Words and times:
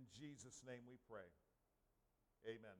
In 0.00 0.06
Jesus' 0.18 0.62
name 0.66 0.80
we 0.88 0.96
pray. 1.10 1.28
Amen. 2.46 2.78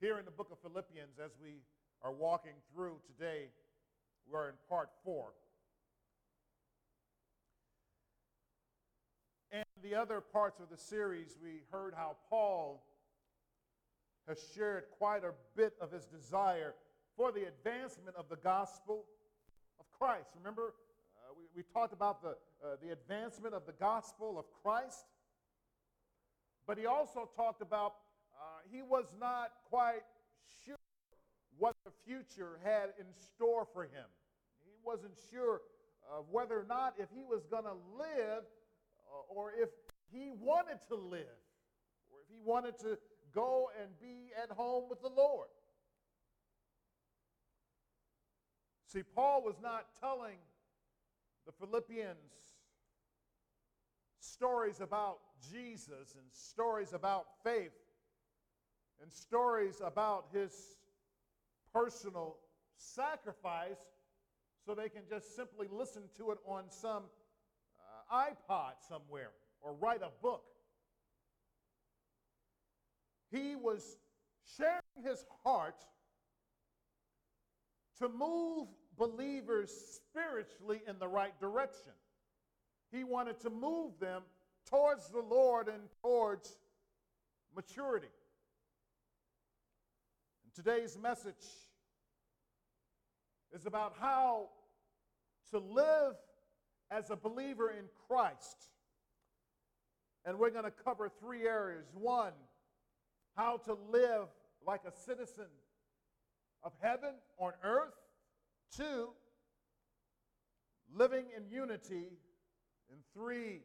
Here 0.00 0.18
in 0.18 0.24
the 0.24 0.32
book 0.32 0.48
of 0.50 0.58
Philippians, 0.58 1.20
as 1.24 1.30
we 1.40 1.62
are 2.02 2.12
walking 2.12 2.54
through 2.74 2.96
today, 3.06 3.46
we 4.28 4.36
are 4.36 4.48
in 4.48 4.56
part 4.68 4.88
four. 5.04 5.26
And 9.52 9.64
the 9.84 9.94
other 9.94 10.20
parts 10.20 10.58
of 10.58 10.68
the 10.68 10.76
series, 10.76 11.38
we 11.40 11.60
heard 11.70 11.94
how 11.94 12.16
Paul 12.28 12.82
has 14.26 14.38
shared 14.52 14.86
quite 14.98 15.22
a 15.22 15.30
bit 15.56 15.74
of 15.80 15.92
his 15.92 16.06
desire 16.06 16.74
for 17.16 17.30
the 17.30 17.44
advancement 17.44 18.16
of 18.16 18.28
the 18.28 18.36
gospel 18.36 19.04
of 19.78 19.86
Christ. 19.96 20.30
Remember, 20.36 20.74
we, 21.56 21.62
talked 21.72 21.94
about 21.94 22.22
the, 22.22 22.36
uh, 22.62 22.76
the 22.82 22.92
advancement 22.92 23.54
of 23.54 23.64
the 23.64 23.72
gospel 23.72 24.38
of 24.38 24.44
Christ, 24.62 25.06
but 26.66 26.76
he 26.76 26.84
also 26.84 27.28
talked 27.34 27.62
about 27.62 27.94
uh, 28.34 28.60
he 28.70 28.82
was 28.82 29.06
not 29.18 29.52
quite 29.70 30.02
sure 30.64 30.76
what 31.58 31.74
the 31.86 31.92
future 32.04 32.58
had 32.62 32.90
in 33.00 33.06
store 33.34 33.66
for 33.72 33.84
him. 33.84 34.04
He 34.64 34.72
wasn't 34.84 35.14
sure 35.30 35.62
of 36.14 36.26
whether 36.30 36.58
or 36.60 36.66
not 36.68 36.94
if 36.98 37.08
he 37.14 37.24
was 37.24 37.46
going 37.50 37.64
to 37.64 37.76
live 37.98 38.44
uh, 39.10 39.34
or 39.34 39.52
if 39.58 39.70
he 40.12 40.30
wanted 40.38 40.78
to 40.88 40.94
live 40.94 41.40
or 42.10 42.18
if 42.22 42.28
he 42.28 42.38
wanted 42.44 42.78
to 42.80 42.98
go 43.34 43.70
and 43.80 43.88
be 43.98 44.30
at 44.42 44.50
home 44.54 44.84
with 44.90 45.00
the 45.00 45.08
Lord. 45.08 45.48
See, 48.86 49.02
Paul 49.14 49.42
was 49.42 49.56
not 49.62 49.86
telling 50.00 50.36
the 51.46 51.52
Philippians 51.52 52.16
stories 54.20 54.80
about 54.80 55.18
Jesus 55.52 56.14
and 56.16 56.24
stories 56.32 56.92
about 56.92 57.26
faith 57.44 57.72
and 59.00 59.12
stories 59.12 59.80
about 59.84 60.26
his 60.32 60.52
personal 61.72 62.36
sacrifice 62.76 63.78
so 64.64 64.74
they 64.74 64.88
can 64.88 65.02
just 65.08 65.36
simply 65.36 65.68
listen 65.70 66.02
to 66.16 66.32
it 66.32 66.38
on 66.44 66.64
some 66.68 67.04
uh, 68.10 68.26
iPod 68.28 68.72
somewhere 68.88 69.30
or 69.60 69.74
write 69.74 70.02
a 70.02 70.10
book. 70.22 70.42
He 73.30 73.54
was 73.54 73.96
sharing 74.56 74.80
his 75.04 75.24
heart 75.44 75.84
to 77.98 78.08
move 78.08 78.68
believers 78.96 79.70
spiritually 79.70 80.82
in 80.88 80.98
the 80.98 81.08
right 81.08 81.38
direction. 81.40 81.92
He 82.92 83.04
wanted 83.04 83.40
to 83.40 83.50
move 83.50 83.98
them 84.00 84.22
towards 84.70 85.08
the 85.08 85.20
Lord 85.20 85.68
and 85.68 85.82
towards 86.02 86.56
maturity. 87.54 88.08
And 90.44 90.54
today's 90.54 90.96
message 91.00 91.34
is 93.52 93.66
about 93.66 93.94
how 94.00 94.48
to 95.50 95.58
live 95.58 96.14
as 96.90 97.10
a 97.10 97.16
believer 97.16 97.70
in 97.70 97.84
Christ. 98.08 98.70
And 100.24 100.38
we're 100.38 100.50
going 100.50 100.64
to 100.64 100.72
cover 100.84 101.10
three 101.20 101.46
areas. 101.46 101.86
One, 101.94 102.32
how 103.36 103.58
to 103.58 103.76
live 103.90 104.28
like 104.66 104.80
a 104.86 104.92
citizen 104.92 105.46
of 106.64 106.72
heaven 106.80 107.14
on 107.38 107.52
earth. 107.62 107.94
Two, 108.74 109.10
living 110.94 111.26
in 111.36 111.50
unity. 111.50 112.08
And 112.90 113.00
three, 113.14 113.62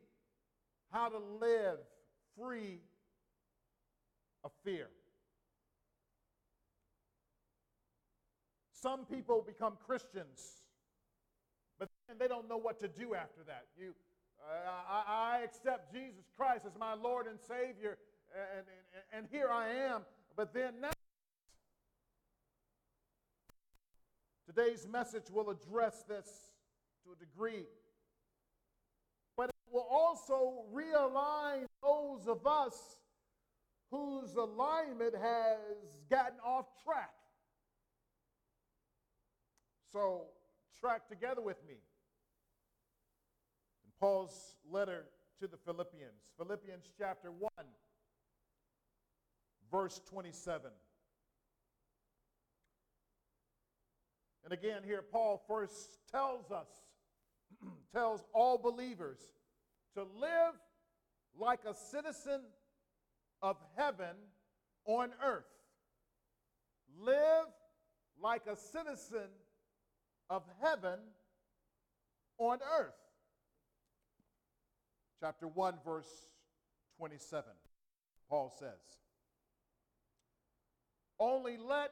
how 0.91 1.09
to 1.09 1.19
live 1.39 1.77
free 2.37 2.79
of 4.43 4.51
fear. 4.63 4.87
Some 8.73 9.05
people 9.05 9.43
become 9.45 9.77
Christians, 9.85 10.63
but 11.77 11.87
then 12.07 12.17
they 12.17 12.27
don't 12.27 12.49
know 12.49 12.57
what 12.57 12.79
to 12.79 12.87
do 12.87 13.13
after 13.13 13.43
that. 13.45 13.65
You, 13.77 13.93
I, 14.89 15.37
I, 15.37 15.43
accept 15.43 15.93
Jesus 15.93 16.25
Christ 16.35 16.65
as 16.65 16.71
my 16.79 16.95
Lord 16.95 17.27
and 17.27 17.39
Savior, 17.39 17.99
and, 18.33 18.65
and, 18.65 19.19
and 19.19 19.27
here 19.31 19.49
I 19.51 19.69
am, 19.69 20.01
but 20.35 20.51
then 20.51 20.81
now. 20.81 20.89
Today's 24.53 24.85
message 24.85 25.29
will 25.31 25.49
address 25.49 26.03
this 26.09 26.27
to 27.05 27.13
a 27.13 27.15
degree, 27.15 27.63
but 29.37 29.45
it 29.45 29.55
will 29.71 29.87
also 29.89 30.63
realign 30.73 31.67
those 31.81 32.27
of 32.27 32.45
us 32.45 32.97
whose 33.91 34.35
alignment 34.35 35.15
has 35.15 35.57
gotten 36.09 36.37
off 36.45 36.65
track. 36.83 37.13
So, 39.93 40.23
track 40.81 41.07
together 41.07 41.41
with 41.41 41.63
me. 41.65 41.75
In 43.85 43.91
Paul's 44.01 44.55
letter 44.69 45.05
to 45.39 45.47
the 45.47 45.57
Philippians, 45.57 46.33
Philippians 46.37 46.89
chapter 46.97 47.31
1, 47.31 47.49
verse 49.71 50.01
27. 50.09 50.71
And 54.43 54.53
again, 54.53 54.81
here, 54.83 55.01
Paul 55.01 55.41
first 55.47 55.97
tells 56.11 56.51
us, 56.51 56.67
tells 57.93 58.23
all 58.33 58.57
believers 58.57 59.19
to 59.95 60.03
live 60.03 60.53
like 61.37 61.61
a 61.67 61.73
citizen 61.73 62.41
of 63.41 63.57
heaven 63.77 64.15
on 64.85 65.11
earth. 65.23 65.45
Live 66.99 67.45
like 68.21 68.43
a 68.47 68.55
citizen 68.55 69.29
of 70.29 70.43
heaven 70.61 70.99
on 72.37 72.59
earth. 72.79 72.93
Chapter 75.19 75.47
1, 75.47 75.75
verse 75.85 76.09
27. 76.97 77.43
Paul 78.29 78.53
says, 78.57 78.79
Only 81.19 81.57
let 81.57 81.91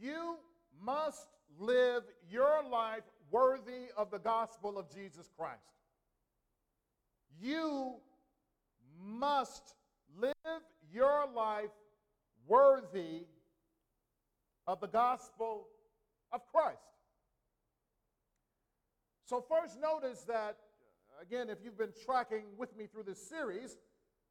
You 0.00 0.36
must 0.80 1.26
live 1.58 2.04
your 2.30 2.62
life 2.70 3.02
worthy 3.30 3.88
of 3.96 4.10
the 4.10 4.18
gospel 4.18 4.78
of 4.78 4.92
Jesus 4.94 5.28
Christ. 5.36 5.62
You 7.40 7.96
must 9.00 9.74
live 10.16 10.34
your 10.92 11.26
life 11.34 11.70
worthy 12.46 13.26
of 14.66 14.80
the 14.80 14.86
gospel 14.86 15.68
of 16.32 16.40
Christ. 16.52 16.78
So, 19.26 19.44
first, 19.46 19.78
notice 19.80 20.22
that, 20.24 20.56
again, 21.20 21.50
if 21.50 21.58
you've 21.62 21.78
been 21.78 21.92
tracking 22.04 22.44
with 22.56 22.76
me 22.76 22.86
through 22.86 23.04
this 23.04 23.28
series, 23.28 23.76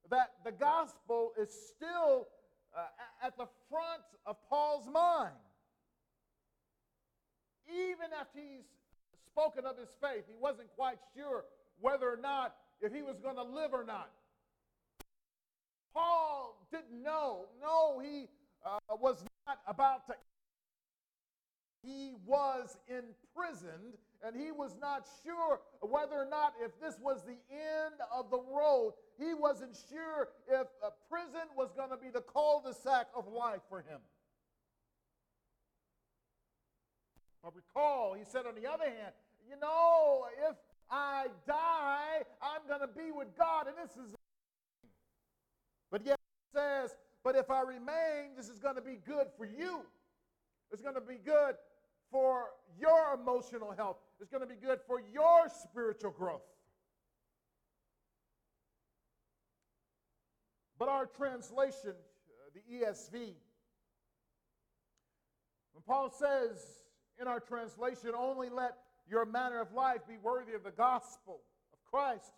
that 0.10 0.32
the 0.44 0.52
gospel 0.52 1.34
is 1.40 1.50
still 1.52 2.28
uh, 2.76 3.26
at 3.26 3.38
the 3.38 3.48
front 3.70 4.04
of 4.26 4.38
Paul's 4.50 4.88
mind. 4.92 5.36
Even 7.70 8.14
after 8.20 8.40
he's 8.40 8.66
spoken 9.26 9.66
of 9.66 9.78
his 9.78 9.90
faith, 10.02 10.24
he 10.28 10.36
wasn't 10.40 10.68
quite 10.76 10.98
sure 11.16 11.46
whether 11.80 12.08
or 12.08 12.18
not 12.18 12.56
if 12.82 12.94
he 12.94 13.02
was 13.02 13.20
going 13.20 13.36
to 13.36 13.44
live 13.44 13.74
or 13.74 13.84
not. 13.84 14.10
Paul 15.94 16.68
didn't 16.72 17.02
know. 17.04 17.46
No, 17.62 18.00
he 18.00 18.28
uh, 18.66 18.78
was 19.00 19.24
not 19.48 19.60
about 19.68 20.06
to 20.08 20.14
he 21.88 22.12
was 22.26 22.78
imprisoned 22.88 23.96
and 24.24 24.36
he 24.36 24.52
was 24.52 24.76
not 24.82 25.06
sure 25.24 25.62
whether 25.82 26.16
or 26.16 26.28
not 26.30 26.54
if 26.62 26.72
this 26.82 26.98
was 27.02 27.24
the 27.24 27.38
end 27.52 27.96
of 28.14 28.30
the 28.30 28.40
road. 28.40 28.94
He 29.18 29.34
wasn't 29.34 29.78
sure 29.90 30.30
if 30.50 30.68
prison 31.10 31.48
was 31.56 31.72
going 31.72 31.92
to 31.92 31.98
be 31.98 32.10
the 32.10 32.22
cul-de-sac 32.22 33.08
of 33.16 33.28
life 33.28 33.62
for 33.70 33.80
him. 33.80 34.00
But 37.48 37.56
recall, 37.56 38.14
he 38.14 38.26
said 38.26 38.46
on 38.46 38.56
the 38.56 38.70
other 38.70 38.84
hand, 38.84 39.14
you 39.50 39.56
know, 39.62 40.26
if 40.50 40.58
I 40.92 41.28
die, 41.48 42.24
I'm 42.42 42.68
going 42.68 42.82
to 42.82 42.94
be 42.94 43.14
with 43.16 43.30
God. 43.38 43.68
And 43.68 43.76
this 43.78 43.96
is. 43.96 44.14
But 45.90 46.06
yet 46.06 46.20
says, 46.54 46.94
but 47.24 47.38
if 47.38 47.50
I 47.50 47.62
remain, 47.62 48.36
this 48.36 48.50
is 48.50 48.60
going 48.60 48.76
to 48.76 48.82
be 48.82 48.98
good 49.08 49.28
for 49.38 49.46
you. 49.46 49.80
It's 50.74 50.82
going 50.82 50.96
to 50.96 51.02
be 51.02 51.20
good 51.24 51.56
for 52.12 52.48
your 52.78 53.14
emotional 53.14 53.72
health. 53.72 54.00
It's 54.20 54.30
going 54.30 54.46
to 54.46 54.54
be 54.54 54.60
good 54.60 54.80
for 54.86 55.02
your 55.14 55.48
spiritual 55.64 56.12
growth. 56.12 56.42
But 60.78 60.90
our 60.90 61.06
translation, 61.06 61.94
uh, 61.94 62.50
the 62.54 62.76
ESV, 62.76 63.14
when 65.72 65.84
Paul 65.88 66.12
says 66.12 66.87
in 67.20 67.28
our 67.28 67.40
translation, 67.40 68.12
only 68.18 68.50
let 68.50 68.76
your 69.10 69.26
manner 69.26 69.62
of 69.62 69.72
life 69.74 70.02
be 70.08 70.18
worthy 70.22 70.54
of 70.54 70.64
the 70.64 70.72
gospel 70.72 71.42
of 71.74 71.80
Christ, 71.92 72.34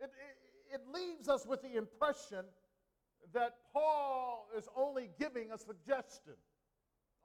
it, 0.00 0.10
it, 0.70 0.74
it 0.74 0.80
leaves 0.92 1.28
us 1.28 1.46
with 1.46 1.62
the 1.62 1.76
impression 1.76 2.44
that 3.32 3.54
Paul 3.72 4.46
is 4.56 4.68
only 4.76 5.10
giving 5.18 5.50
a 5.52 5.58
suggestion. 5.58 6.34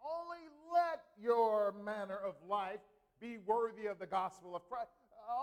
Only 0.04 0.40
let 0.74 1.02
your 1.22 1.74
manner 1.84 2.18
of 2.18 2.36
life 2.48 2.80
be 3.20 3.38
worthy 3.46 3.88
of 3.88 4.00
the 4.00 4.06
gospel 4.06 4.56
of 4.56 4.68
Christ. 4.70 4.92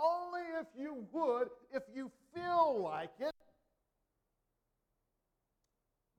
Only 0.02 0.42
if 0.60 0.66
you 0.76 1.06
would, 1.12 1.48
if 1.72 1.82
you 1.94 2.10
feel 2.34 2.80
like 2.82 3.12
it. 3.20 3.32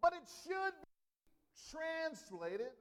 But 0.02 0.14
it 0.14 0.28
should 0.44 0.74
be 0.82 1.78
translated, 1.78 2.72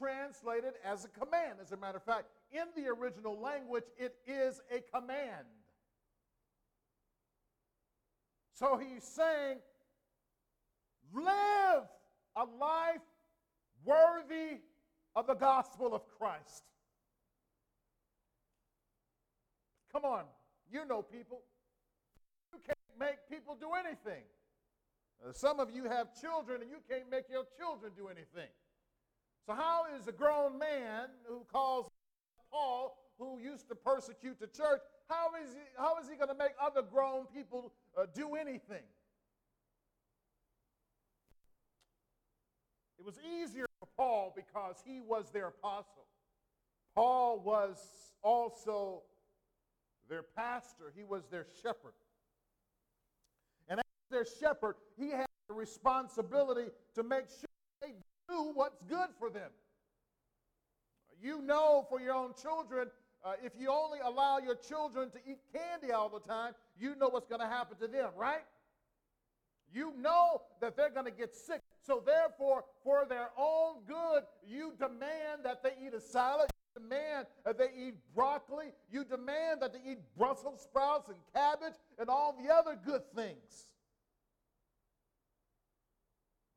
translated 0.00 0.72
as 0.84 1.04
a 1.04 1.08
command. 1.08 1.58
As 1.60 1.72
a 1.72 1.76
matter 1.76 1.98
of 1.98 2.04
fact, 2.04 2.26
in 2.50 2.64
the 2.74 2.88
original 2.88 3.38
language, 3.38 3.84
it 3.98 4.14
is 4.26 4.60
a 4.74 4.80
command. 4.96 5.46
So 8.54 8.76
he's 8.76 9.04
saying, 9.04 9.58
live 11.12 11.84
a 12.36 12.44
life 12.58 13.00
worthy 13.84 14.60
of 15.16 15.26
the 15.26 15.34
gospel 15.34 15.94
of 15.94 16.02
Christ. 16.18 16.64
Come 19.92 20.04
on, 20.04 20.24
you 20.70 20.86
know 20.86 21.02
people. 21.02 21.40
You 22.52 22.60
can't 22.64 22.78
make 22.98 23.16
people 23.30 23.56
do 23.58 23.70
anything. 23.72 24.22
Some 25.32 25.60
of 25.60 25.70
you 25.70 25.84
have 25.84 26.18
children 26.20 26.62
and 26.62 26.70
you 26.70 26.78
can't 26.88 27.10
make 27.10 27.24
your 27.30 27.44
children 27.58 27.92
do 27.96 28.08
anything. 28.08 28.48
So, 29.46 29.54
how 29.54 29.84
is 29.98 30.06
a 30.06 30.12
grown 30.12 30.58
man 30.58 31.08
who 31.26 31.44
calls 31.52 31.88
Paul, 32.50 32.96
who 33.18 33.38
used 33.38 33.68
to 33.68 33.74
persecute 33.74 34.38
the 34.38 34.46
church, 34.46 34.80
how 35.08 35.30
is 35.42 35.52
he, 35.54 35.60
how 35.76 35.98
is 35.98 36.08
he 36.08 36.16
going 36.16 36.28
to 36.28 36.34
make 36.34 36.52
other 36.62 36.82
grown 36.82 37.26
people 37.26 37.72
uh, 37.96 38.06
do 38.14 38.34
anything? 38.34 38.84
It 42.98 43.04
was 43.04 43.18
easier 43.40 43.66
for 43.78 43.88
Paul 43.96 44.34
because 44.36 44.76
he 44.84 45.00
was 45.00 45.30
their 45.30 45.48
apostle. 45.48 46.04
Paul 46.94 47.40
was 47.40 47.78
also 48.22 49.02
their 50.08 50.22
pastor, 50.22 50.92
he 50.94 51.02
was 51.02 51.24
their 51.30 51.46
shepherd. 51.62 51.94
And 53.68 53.80
as 53.80 53.84
their 54.10 54.26
shepherd, 54.26 54.74
he 54.98 55.10
had 55.10 55.26
the 55.48 55.54
responsibility 55.54 56.70
to 56.94 57.02
make 57.02 57.28
sure 57.28 57.49
do 58.30 58.52
what's 58.54 58.80
good 58.88 59.08
for 59.18 59.28
them. 59.30 59.50
You 61.22 61.42
know 61.42 61.86
for 61.90 62.00
your 62.00 62.14
own 62.14 62.32
children, 62.40 62.88
uh, 63.22 63.32
if 63.44 63.52
you 63.58 63.70
only 63.70 63.98
allow 64.02 64.38
your 64.38 64.54
children 64.54 65.10
to 65.10 65.18
eat 65.30 65.38
candy 65.52 65.92
all 65.92 66.08
the 66.08 66.20
time, 66.20 66.54
you 66.78 66.94
know 66.96 67.08
what's 67.08 67.28
going 67.28 67.40
to 67.40 67.46
happen 67.46 67.76
to 67.78 67.86
them, 67.86 68.10
right? 68.16 68.44
You 69.72 69.92
know 69.98 70.42
that 70.60 70.76
they're 70.76 70.90
going 70.90 71.04
to 71.04 71.12
get 71.12 71.34
sick. 71.34 71.60
So, 71.82 72.02
therefore, 72.04 72.64
for 72.82 73.06
their 73.08 73.28
own 73.38 73.76
good, 73.86 74.22
you 74.46 74.72
demand 74.78 75.44
that 75.44 75.62
they 75.62 75.72
eat 75.84 75.94
a 75.94 76.00
salad. 76.00 76.50
You 76.74 76.82
demand 76.82 77.26
that 77.44 77.58
they 77.58 77.68
eat 77.76 77.94
broccoli. 78.14 78.72
You 78.90 79.04
demand 79.04 79.62
that 79.62 79.72
they 79.72 79.90
eat 79.92 79.98
Brussels 80.16 80.62
sprouts 80.62 81.08
and 81.08 81.18
cabbage 81.34 81.78
and 81.98 82.08
all 82.08 82.36
the 82.42 82.52
other 82.52 82.78
good 82.84 83.02
things. 83.14 83.68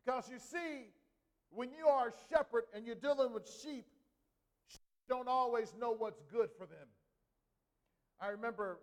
Because 0.03 0.29
you 0.29 0.39
see, 0.39 0.87
when 1.55 1.69
you 1.71 1.87
are 1.87 2.09
a 2.09 2.13
shepherd 2.29 2.63
and 2.75 2.85
you're 2.85 2.95
dealing 2.95 3.33
with 3.33 3.47
sheep, 3.61 3.85
sheep 4.67 4.81
don't 5.07 5.27
always 5.27 5.73
know 5.79 5.91
what's 5.91 6.21
good 6.31 6.49
for 6.57 6.65
them. 6.65 6.87
I 8.21 8.29
remember 8.29 8.79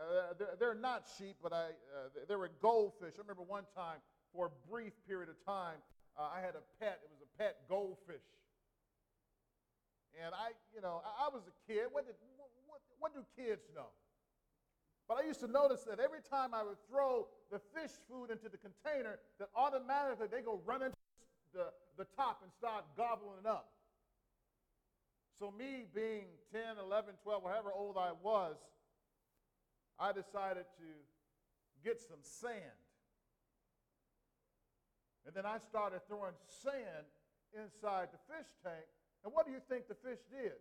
uh, 0.00 0.34
they're, 0.58 0.74
not 0.74 1.04
sheep, 1.18 1.36
but 1.42 1.52
I, 1.52 1.70
uh, 1.94 2.26
they 2.28 2.36
were 2.36 2.50
goldfish. 2.60 3.14
I 3.16 3.20
remember 3.20 3.42
one 3.42 3.64
time, 3.76 3.98
for 4.32 4.50
a 4.50 4.70
brief 4.70 4.92
period 5.06 5.28
of 5.28 5.38
time, 5.46 5.78
uh, 6.18 6.26
I 6.34 6.40
had 6.40 6.54
a 6.58 6.64
pet. 6.80 6.98
It 7.04 7.10
was 7.10 7.22
a 7.22 7.30
pet 7.38 7.56
goldfish. 7.68 8.26
And 10.18 10.34
I, 10.34 10.54
you 10.74 10.82
know, 10.82 11.02
I, 11.02 11.26
I 11.26 11.28
was 11.30 11.42
a 11.46 11.54
kid. 11.70 11.86
What, 11.92 12.06
did, 12.06 12.14
what, 12.36 12.50
what, 12.66 12.80
what 12.98 13.14
do 13.14 13.22
kids 13.38 13.62
know? 13.74 13.90
But 15.06 15.18
I 15.22 15.26
used 15.26 15.40
to 15.40 15.48
notice 15.48 15.82
that 15.84 16.00
every 16.00 16.22
time 16.22 16.54
I 16.54 16.62
would 16.64 16.80
throw 16.88 17.28
the 17.52 17.60
fish 17.74 17.92
food 18.08 18.30
into 18.30 18.48
the 18.48 18.56
container, 18.56 19.18
that 19.38 19.48
automatically 19.54 20.26
they 20.30 20.40
go 20.40 20.60
run 20.64 20.82
into 20.82 20.96
the, 21.54 21.70
the 21.96 22.04
top 22.16 22.42
and 22.42 22.50
start 22.52 22.84
gobbling 22.96 23.38
it 23.40 23.46
up. 23.46 23.70
So, 25.38 25.50
me 25.50 25.86
being 25.94 26.26
10, 26.52 26.78
11, 26.78 27.14
12, 27.22 27.42
whatever 27.42 27.72
old 27.72 27.96
I 27.96 28.12
was, 28.22 28.56
I 29.98 30.12
decided 30.12 30.66
to 30.78 30.90
get 31.82 32.00
some 32.00 32.22
sand. 32.22 32.78
And 35.26 35.34
then 35.34 35.46
I 35.46 35.58
started 35.58 36.02
throwing 36.06 36.36
sand 36.62 37.06
inside 37.54 38.12
the 38.12 38.20
fish 38.28 38.50
tank. 38.62 38.84
And 39.24 39.32
what 39.32 39.46
do 39.46 39.52
you 39.52 39.62
think 39.70 39.88
the 39.88 39.96
fish 39.96 40.20
did? 40.28 40.58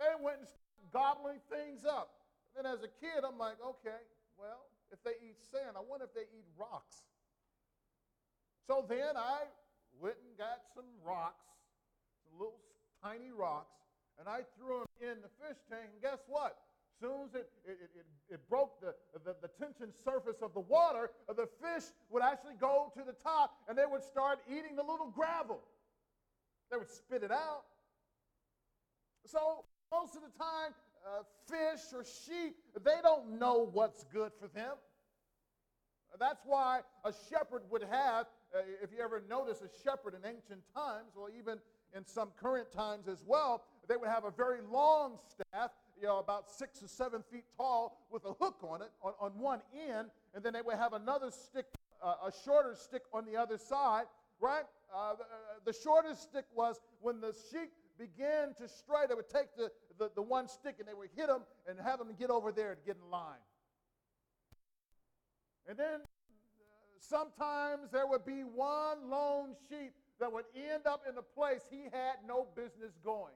They 0.00 0.12
went 0.18 0.42
and 0.42 0.48
started 0.48 0.90
gobbling 0.90 1.40
things 1.46 1.86
up. 1.86 2.10
And 2.56 2.66
then 2.66 2.74
as 2.74 2.82
a 2.82 2.90
kid, 3.00 3.22
I'm 3.22 3.38
like, 3.38 3.56
okay, 3.62 4.02
well, 4.36 4.66
if 4.90 4.98
they 5.04 5.16
eat 5.22 5.38
sand, 5.40 5.78
I 5.78 5.82
wonder 5.84 6.04
if 6.04 6.12
they 6.12 6.26
eat 6.34 6.48
rocks. 6.58 7.06
So 8.66 8.84
then 8.88 9.16
I 9.16 9.46
went 10.00 10.16
and 10.26 10.36
got 10.38 10.62
some 10.74 10.86
rocks, 11.04 11.48
some 12.24 12.38
little 12.38 12.60
tiny 13.02 13.30
rocks, 13.30 13.76
and 14.18 14.28
I 14.28 14.42
threw 14.56 14.84
them 14.84 14.92
in 15.00 15.16
the 15.22 15.32
fish 15.42 15.58
tank. 15.68 15.90
And 15.92 16.02
guess 16.02 16.20
what? 16.28 16.56
As 16.94 17.08
soon 17.08 17.26
as 17.26 17.34
it, 17.34 17.50
it, 17.66 17.78
it, 17.98 18.06
it 18.34 18.40
broke 18.48 18.80
the, 18.80 18.94
the, 19.24 19.34
the 19.42 19.48
tension 19.58 19.92
surface 20.04 20.40
of 20.42 20.54
the 20.54 20.60
water, 20.60 21.10
the 21.28 21.48
fish 21.60 21.90
would 22.10 22.22
actually 22.22 22.54
go 22.60 22.92
to 22.96 23.02
the 23.04 23.12
top 23.12 23.54
and 23.68 23.76
they 23.76 23.86
would 23.90 24.02
start 24.02 24.38
eating 24.46 24.76
the 24.76 24.82
little 24.82 25.10
gravel. 25.10 25.58
They 26.70 26.76
would 26.76 26.90
spit 26.90 27.22
it 27.22 27.32
out. 27.32 27.64
So 29.26 29.64
most 29.90 30.14
of 30.14 30.22
the 30.22 30.38
time, 30.38 30.72
uh, 31.04 31.22
fish 31.48 31.92
or 31.92 32.04
sheep, 32.04 32.54
they 32.84 33.00
don't 33.02 33.38
know 33.38 33.68
what's 33.72 34.04
good 34.04 34.30
for 34.40 34.46
them. 34.48 34.76
That's 36.18 36.42
why 36.44 36.80
a 37.04 37.12
shepherd 37.30 37.62
would 37.70 37.84
have, 37.90 38.26
uh, 38.54 38.58
if 38.82 38.90
you 38.92 39.02
ever 39.02 39.22
notice 39.28 39.62
a 39.62 39.70
shepherd 39.82 40.14
in 40.14 40.28
ancient 40.28 40.62
times, 40.74 41.12
or 41.16 41.30
even 41.30 41.58
in 41.96 42.06
some 42.06 42.30
current 42.40 42.70
times 42.72 43.08
as 43.08 43.22
well, 43.26 43.64
they 43.88 43.96
would 43.96 44.08
have 44.08 44.24
a 44.24 44.30
very 44.30 44.60
long 44.70 45.18
staff, 45.28 45.70
you 46.00 46.06
know, 46.06 46.18
about 46.18 46.50
six 46.50 46.82
or 46.82 46.88
seven 46.88 47.22
feet 47.30 47.44
tall, 47.56 48.06
with 48.10 48.24
a 48.24 48.32
hook 48.32 48.56
on 48.62 48.82
it 48.82 48.90
on, 49.02 49.12
on 49.20 49.30
one 49.38 49.60
end, 49.88 50.08
and 50.34 50.44
then 50.44 50.52
they 50.52 50.62
would 50.62 50.76
have 50.76 50.92
another 50.92 51.30
stick, 51.30 51.66
uh, 52.02 52.14
a 52.26 52.32
shorter 52.44 52.74
stick 52.74 53.02
on 53.12 53.24
the 53.24 53.36
other 53.36 53.58
side, 53.58 54.04
right? 54.40 54.64
Uh, 54.94 55.14
the, 55.14 55.22
uh, 55.22 55.26
the 55.64 55.72
shortest 55.72 56.22
stick 56.22 56.44
was 56.54 56.80
when 57.00 57.20
the 57.20 57.34
sheep 57.50 57.70
began 57.98 58.54
to 58.54 58.68
stray, 58.68 59.00
they 59.08 59.14
would 59.14 59.28
take 59.28 59.54
the, 59.56 59.70
the, 59.98 60.10
the 60.14 60.22
one 60.22 60.48
stick 60.48 60.76
and 60.78 60.88
they 60.88 60.94
would 60.94 61.10
hit 61.14 61.28
them 61.28 61.42
and 61.68 61.78
have 61.78 61.98
them 61.98 62.08
get 62.18 62.30
over 62.30 62.50
there 62.52 62.74
to 62.74 62.80
get 62.84 62.96
in 63.02 63.10
line. 63.10 63.40
And 65.68 65.78
then 65.78 66.00
sometimes 67.02 67.90
there 67.90 68.06
would 68.06 68.24
be 68.24 68.42
one 68.42 69.10
lone 69.10 69.54
sheep 69.68 69.92
that 70.20 70.32
would 70.32 70.44
end 70.54 70.86
up 70.86 71.02
in 71.08 71.18
a 71.18 71.22
place 71.22 71.62
he 71.70 71.84
had 71.92 72.16
no 72.26 72.46
business 72.54 72.92
going. 73.04 73.34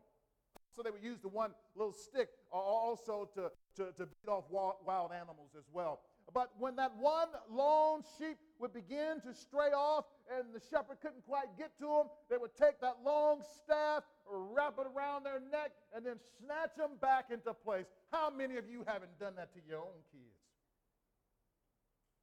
So 0.75 0.82
they 0.82 0.90
would 0.90 1.02
use 1.02 1.18
the 1.20 1.28
one 1.28 1.52
little 1.75 1.92
stick 1.92 2.28
uh, 2.52 2.56
also 2.56 3.28
to, 3.35 3.50
to, 3.76 3.92
to 3.92 4.06
beat 4.06 4.28
off 4.28 4.44
wild 4.50 5.11
animals 5.12 5.50
as 5.56 5.64
well. 5.73 6.00
But 6.35 6.50
when 6.58 6.76
that 6.76 6.92
one 6.99 7.28
lone 7.50 8.02
sheep 8.18 8.37
would 8.58 8.73
begin 8.73 9.20
to 9.25 9.32
stray 9.32 9.70
off 9.75 10.04
and 10.30 10.54
the 10.54 10.61
shepherd 10.70 10.99
couldn't 11.00 11.25
quite 11.25 11.56
get 11.56 11.70
to 11.78 11.87
him, 11.87 12.06
they 12.28 12.37
would 12.37 12.54
take 12.56 12.80
that 12.80 12.96
long 13.04 13.42
staff, 13.62 14.02
wrap 14.30 14.75
it 14.78 14.87
around 14.94 15.25
their 15.25 15.40
neck, 15.40 15.73
and 15.94 16.04
then 16.04 16.16
snatch 16.38 16.75
them 16.76 16.99
back 17.00 17.26
into 17.30 17.54
place. 17.54 17.87
How 18.12 18.28
many 18.30 18.56
of 18.56 18.68
you 18.68 18.85
haven't 18.87 19.18
done 19.18 19.35
that 19.37 19.54
to 19.54 19.61
your 19.66 19.78
own 19.78 20.02
kids? 20.12 20.35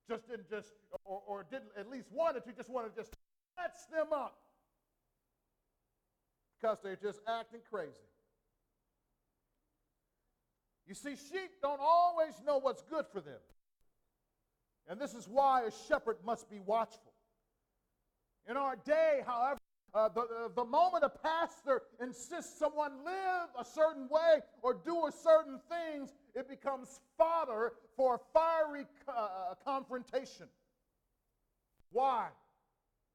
Just 0.10 0.28
didn't 0.28 0.50
just, 0.50 0.74
or, 1.06 1.22
or 1.26 1.46
didn't 1.50 1.72
at 1.78 1.90
least 1.90 2.08
wanted 2.12 2.44
to, 2.46 2.52
just 2.52 2.70
wanted 2.70 2.96
to 2.96 3.02
just 3.02 3.14
snatch 3.56 3.72
them 3.92 4.12
up 4.14 4.38
because 6.60 6.78
they're 6.84 6.96
just 6.96 7.20
acting 7.28 7.62
crazy. 7.70 7.92
You 10.88 10.94
see, 10.94 11.16
sheep 11.16 11.52
don't 11.62 11.80
always 11.82 12.34
know 12.46 12.58
what's 12.58 12.82
good 12.82 13.06
for 13.12 13.22
them. 13.22 13.40
And 14.88 15.00
this 15.00 15.14
is 15.14 15.28
why 15.28 15.64
a 15.64 15.72
shepherd 15.88 16.18
must 16.26 16.50
be 16.50 16.60
watchful. 16.60 17.14
In 18.50 18.58
our 18.58 18.76
day, 18.76 19.22
however, 19.26 19.58
uh, 19.94 20.10
the, 20.10 20.22
uh, 20.22 20.26
the 20.56 20.66
moment 20.66 21.04
a 21.04 21.10
pastor 21.10 21.84
insists 22.02 22.58
someone 22.60 22.92
live 23.06 23.50
a 23.58 23.64
certain 23.64 24.10
way 24.10 24.40
or 24.62 24.74
do 24.74 25.06
a 25.06 25.12
certain 25.12 25.60
things, 25.70 26.14
it 26.36 26.50
becomes 26.50 27.00
fodder 27.18 27.74
for 27.96 28.16
a 28.16 28.20
fiery 28.34 28.86
uh, 29.08 29.54
confrontation. 29.64 30.48
Why? 31.92 32.28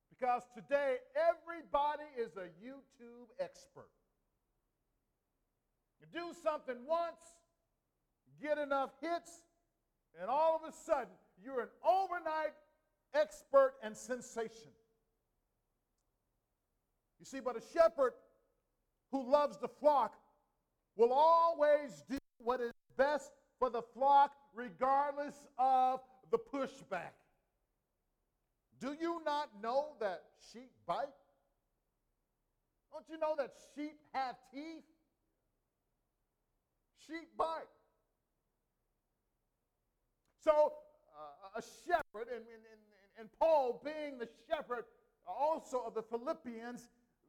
Because 0.09 0.43
today 0.55 0.97
everybody 1.17 2.05
is 2.19 2.37
a 2.37 2.49
YouTube 2.65 3.29
expert. 3.41 3.91
You 6.01 6.07
do 6.13 6.33
something 6.43 6.77
once, 6.87 7.21
get 8.41 8.59
enough 8.59 8.91
hits, 9.01 9.31
and 10.21 10.31
all 10.31 10.61
of 10.63 10.69
a 10.69 10.73
sudden 10.73 11.15
you're 11.43 11.61
an 11.63 11.69
overnight 11.85 12.55
expert 13.15 13.75
and 13.83 13.97
sensation. 13.97 14.71
You 17.19 17.27
see, 17.27 17.41
but 17.41 17.57
a 17.57 17.63
shepherd 17.73 18.13
who 19.11 19.29
loves 19.29 19.59
the 19.59 19.69
flock 19.69 20.15
will 20.97 21.13
always 21.13 22.05
do 22.09 22.19
what 22.39 22.61
is 22.61 22.73
best 22.99 23.31
for 23.59 23.71
the 23.71 23.81
flock, 23.95 24.33
regardless 24.55 25.47
of 25.59 26.01
the 26.31 26.39
pushback. 26.39 27.17
Do 28.81 28.95
you 29.01 29.23
not 29.25 29.49
know 29.63 29.95
that 30.01 30.25
sheep 30.53 30.71
bite? 30.87 31.07
Don't 32.93 33.05
you 33.11 33.19
know 33.19 33.35
that 33.39 33.53
sheep 33.75 33.99
have 34.13 34.37
teeth? 34.53 34.85
Sheep 37.07 37.29
bite. 37.39 37.47
So, 40.45 40.75
uh, 41.19 41.59
a 41.59 41.63
shepherd, 41.87 42.29
and, 42.29 42.45
and, 42.47 42.81
and 43.19 43.29
Paul 43.41 43.83
being 43.85 44.19
the 44.19 44.29
shepherd 44.49 44.85
also 45.27 45.83
of 45.87 45.95
the 45.95 46.03
Philippians, 46.03 46.89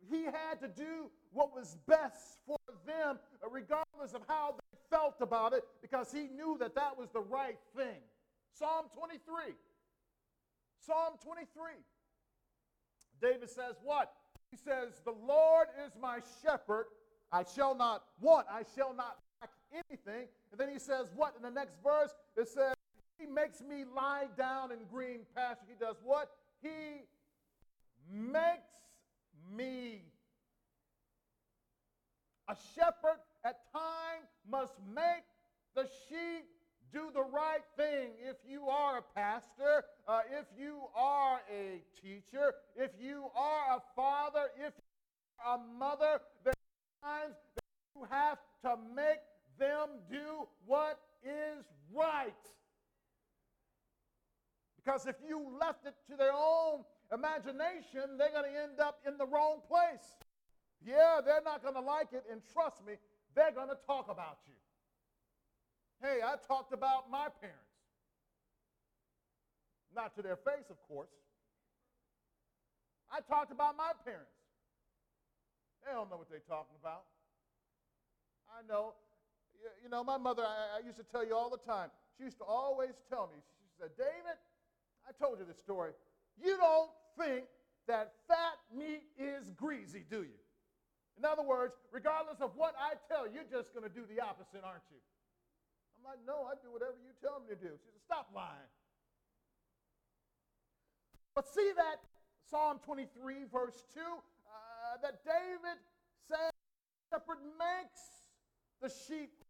he 0.10 0.26
had 0.26 0.60
to 0.62 0.68
do 0.68 1.10
what 1.32 1.54
was 1.54 1.78
best 1.88 2.40
for 2.46 2.59
them, 2.90 3.20
uh, 3.44 3.50
regardless 3.50 4.14
of 4.14 4.22
how 4.28 4.56
they 4.58 4.78
felt 4.90 5.16
about 5.22 5.54
it, 5.54 5.64
because 5.82 6.12
he 6.12 6.28
knew 6.28 6.58
that 6.60 6.76
that 6.76 6.98
was 6.98 7.10
the 7.14 7.22
right 7.22 7.58
thing. 7.76 8.02
Psalm 8.54 8.86
23. 8.98 9.54
Psalm 10.86 11.14
23. 11.24 11.74
David 13.22 13.50
says, 13.50 13.76
What? 13.84 14.12
He 14.52 14.58
says, 14.58 15.02
The 15.06 15.14
Lord 15.26 15.68
is 15.86 15.92
my 16.02 16.20
shepherd. 16.44 16.86
I 17.32 17.44
shall 17.44 17.76
not 17.76 18.04
want. 18.20 18.48
I 18.52 18.64
shall 18.76 18.94
not 18.94 19.18
lack 19.42 19.52
anything. 19.72 20.28
And 20.52 20.60
then 20.60 20.70
he 20.70 20.80
says, 20.80 21.08
What? 21.16 21.36
In 21.38 21.44
the 21.44 21.52
next 21.52 21.76
verse, 21.84 22.12
it 22.36 22.48
says, 22.48 22.74
He 23.20 23.26
makes 23.26 23.62
me 23.62 23.84
lie 23.96 24.28
down 24.38 24.72
in 24.72 24.80
green 24.92 25.22
pasture. 25.36 25.66
He 25.68 25.76
does 25.80 25.98
what? 26.04 26.30
He 26.62 27.06
makes 28.12 28.68
me. 29.56 30.04
A 32.50 32.56
shepherd 32.76 33.20
at 33.46 33.72
times 33.72 34.28
must 34.50 34.74
make 34.96 35.24
the 35.76 35.88
sheep 36.10 36.46
do 36.92 37.12
the 37.14 37.22
right 37.22 37.62
thing. 37.78 38.10
If 38.20 38.38
you 38.50 38.68
are 38.70 38.98
a 38.98 39.02
pastor, 39.02 39.84
uh, 40.08 40.22
if 40.32 40.46
you 40.58 40.80
are 40.96 41.42
a 41.54 41.84
teacher, 42.02 42.56
if 42.76 42.90
you 43.00 43.26
are 43.36 43.78
a 43.78 43.82
father, 43.96 44.50
if 44.58 44.74
you 44.76 45.46
are 45.46 45.58
a 45.58 45.78
mother, 45.78 46.22
there 46.44 46.54
are 47.04 47.20
times 47.20 47.36
that 47.54 47.64
you 47.96 48.08
have 48.10 48.40
to 48.64 48.76
make 48.96 49.22
them 49.60 49.90
do 50.10 50.48
what 50.66 51.00
is 51.24 51.66
right. 51.96 52.34
Because 54.84 55.06
if 55.06 55.18
you 55.28 55.56
left 55.62 55.86
it 55.86 55.94
to 56.10 56.18
their 56.18 56.34
own 56.34 56.84
imagination, 57.14 58.18
they're 58.18 58.32
going 58.32 58.52
to 58.52 58.60
end 58.60 58.80
up 58.80 59.02
in 59.08 59.20
the 59.20 59.26
wrong 59.28 59.60
place. 59.68 60.18
Yeah, 60.86 61.20
they're 61.24 61.44
not 61.44 61.62
going 61.62 61.76
to 61.76 61.82
like 61.82 62.14
it, 62.14 62.24
and 62.32 62.42
trust 62.54 62.86
me, 62.86 62.94
they're 63.36 63.52
going 63.52 63.70
to 63.70 63.78
talk 63.86 64.08
about 64.10 64.40
you. 64.48 64.56
Hey, 66.02 66.20
I 66.24 66.36
talked 66.48 66.74
about 66.74 67.12
my 67.12 67.28
parents. 67.42 67.60
Not 69.94 70.16
to 70.16 70.22
their 70.22 70.38
face, 70.38 70.70
of 70.70 70.82
course. 70.88 71.12
I 73.12 73.20
talked 73.22 73.52
about 73.52 73.76
my 73.76 73.92
parents. 74.06 74.32
They 75.84 75.92
don't 75.92 76.10
know 76.10 76.18
what 76.18 76.30
they're 76.30 76.46
talking 76.48 76.76
about. 76.80 77.04
I 78.48 78.66
know. 78.68 78.94
You 79.84 79.90
know, 79.90 80.04
my 80.04 80.18
mother, 80.18 80.44
I, 80.44 80.80
I 80.80 80.86
used 80.86 80.98
to 80.98 81.04
tell 81.04 81.26
you 81.26 81.36
all 81.36 81.50
the 81.50 81.58
time, 81.58 81.90
she 82.18 82.24
used 82.24 82.38
to 82.38 82.46
always 82.46 82.96
tell 83.10 83.28
me, 83.28 83.42
she 83.60 83.68
said, 83.78 83.90
David, 83.98 84.38
I 85.08 85.12
told 85.22 85.40
you 85.40 85.46
this 85.46 85.60
story. 85.60 85.92
You 86.42 86.56
don't 86.58 86.92
think 87.18 87.46
that 87.88 88.14
fat 88.28 88.56
meat 88.78 89.04
is 89.18 89.52
greasy, 89.52 90.06
do 90.10 90.22
you? 90.22 90.40
In 91.20 91.26
other 91.28 91.44
words, 91.44 91.76
regardless 91.92 92.40
of 92.40 92.56
what 92.56 92.74
I 92.80 92.96
tell 93.12 93.28
you, 93.28 93.44
you're 93.44 93.52
just 93.52 93.76
going 93.76 93.84
to 93.84 93.92
do 93.92 94.08
the 94.08 94.24
opposite, 94.24 94.64
aren't 94.64 94.88
you? 94.88 95.04
I'm 96.00 96.08
like, 96.08 96.24
no, 96.24 96.48
I 96.48 96.56
do 96.64 96.72
whatever 96.72 96.96
you 97.04 97.12
tell 97.20 97.44
me 97.44 97.52
to 97.52 97.60
do. 97.60 97.76
She 97.76 97.92
said, 97.92 98.00
stop 98.08 98.32
lying. 98.34 98.72
But 101.36 101.44
see 101.52 101.72
that 101.76 102.00
Psalm 102.50 102.80
23, 102.86 103.52
verse 103.52 103.84
2, 103.94 104.00
uh, 104.00 104.96
that 105.04 105.20
David 105.28 105.76
said, 106.24 106.56
shepherd 107.12 107.44
makes 107.60 108.00
the 108.82 108.88
sheep 108.88 109.44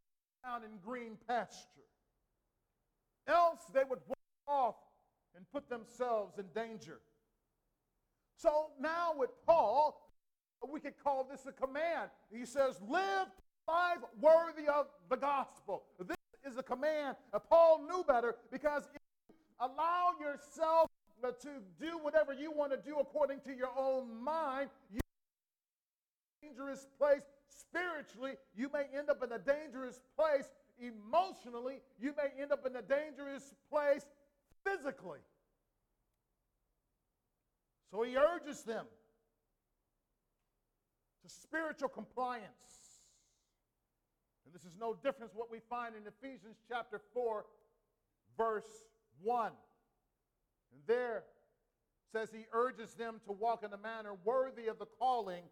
down 0.43 0.63
in 0.63 0.71
green 0.83 1.17
pasture. 1.27 1.85
Else 3.27 3.61
they 3.73 3.83
would 3.88 4.01
walk 4.07 4.17
off 4.47 4.75
and 5.35 5.45
put 5.53 5.69
themselves 5.69 6.39
in 6.39 6.45
danger. 6.55 6.97
So 8.35 8.71
now 8.79 9.13
with 9.15 9.29
Paul, 9.45 10.09
we 10.68 10.80
could 10.80 10.96
call 11.04 11.24
this 11.30 11.46
a 11.46 11.51
command. 11.51 12.10
He 12.32 12.46
says, 12.46 12.80
live 12.88 13.28
life 13.68 14.00
worthy 14.20 14.68
of 14.68 14.88
the 15.10 15.16
gospel. 15.16 15.84
This 16.00 16.18
is 16.46 16.58
a 16.58 16.63
command. 16.63 17.16
Paul 17.50 17.86
knew 17.88 18.04
better 18.04 18.36
because 18.51 18.84
if 18.94 19.01
you 19.30 19.36
allow 19.60 20.13
yourself 20.20 20.89
to 21.22 21.50
do 21.80 21.98
whatever 22.01 22.34
you 22.34 22.51
want 22.51 22.72
to 22.72 22.78
do 22.78 22.98
according 23.00 23.42
to 23.42 23.54
your 23.54 23.70
own 23.78 24.24
mind, 24.24 24.70
you 24.92 25.00
in 26.42 26.50
a 26.50 26.51
dangerous 26.51 26.88
place 26.98 27.22
spiritually. 27.48 28.34
You 28.56 28.70
may 28.74 28.86
end 28.98 29.10
up 29.10 29.24
in 29.24 29.32
a 29.32 29.39
dangerous 29.39 30.00
place 30.18 30.46
emotionally. 30.80 31.82
You 32.00 32.13
may 32.18 32.42
end 32.42 32.51
up 32.51 32.66
in 32.66 32.75
a 32.75 32.82
dangerous 32.82 33.54
place 33.70 34.06
physically. 34.66 35.20
So 37.92 38.04
he 38.04 38.16
urges 38.16 38.63
them 38.63 38.86
to 41.23 41.29
spiritual 41.29 41.89
compliance. 41.89 42.45
And 44.45 44.53
this 44.53 44.63
is 44.63 44.77
no 44.79 44.95
difference 45.03 45.33
what 45.35 45.51
we 45.51 45.59
find 45.69 45.93
in 45.95 46.01
Ephesians 46.07 46.57
chapter 46.67 47.01
4, 47.13 47.45
verse 48.38 48.88
1. 49.21 49.51
And 50.71 50.81
there 50.88 51.23
says 52.11 52.29
he 52.31 52.45
urges 52.51 52.93
them 52.93 53.21
to 53.25 53.31
walk 53.31 53.63
in 53.63 53.73
a 53.73 53.77
manner 53.77 54.13
worthy 54.23 54.67
of 54.67 54.79
the 54.79 54.88
calling 54.97 55.43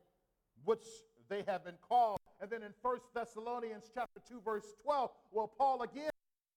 which 0.65 0.85
they 1.29 1.43
have 1.47 1.63
been 1.63 1.77
called. 1.87 2.19
And 2.41 2.49
then 2.49 2.63
in 2.63 2.73
1 2.81 2.97
Thessalonians 3.13 3.85
chapter 3.93 4.21
2, 4.27 4.41
verse 4.43 4.65
12, 4.83 5.09
well, 5.31 5.51
Paul 5.57 5.81
again 5.83 6.09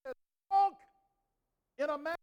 says, 0.04 0.14
walk 0.50 0.74
in 1.78 1.90
a 1.90 1.98
manner 1.98 2.16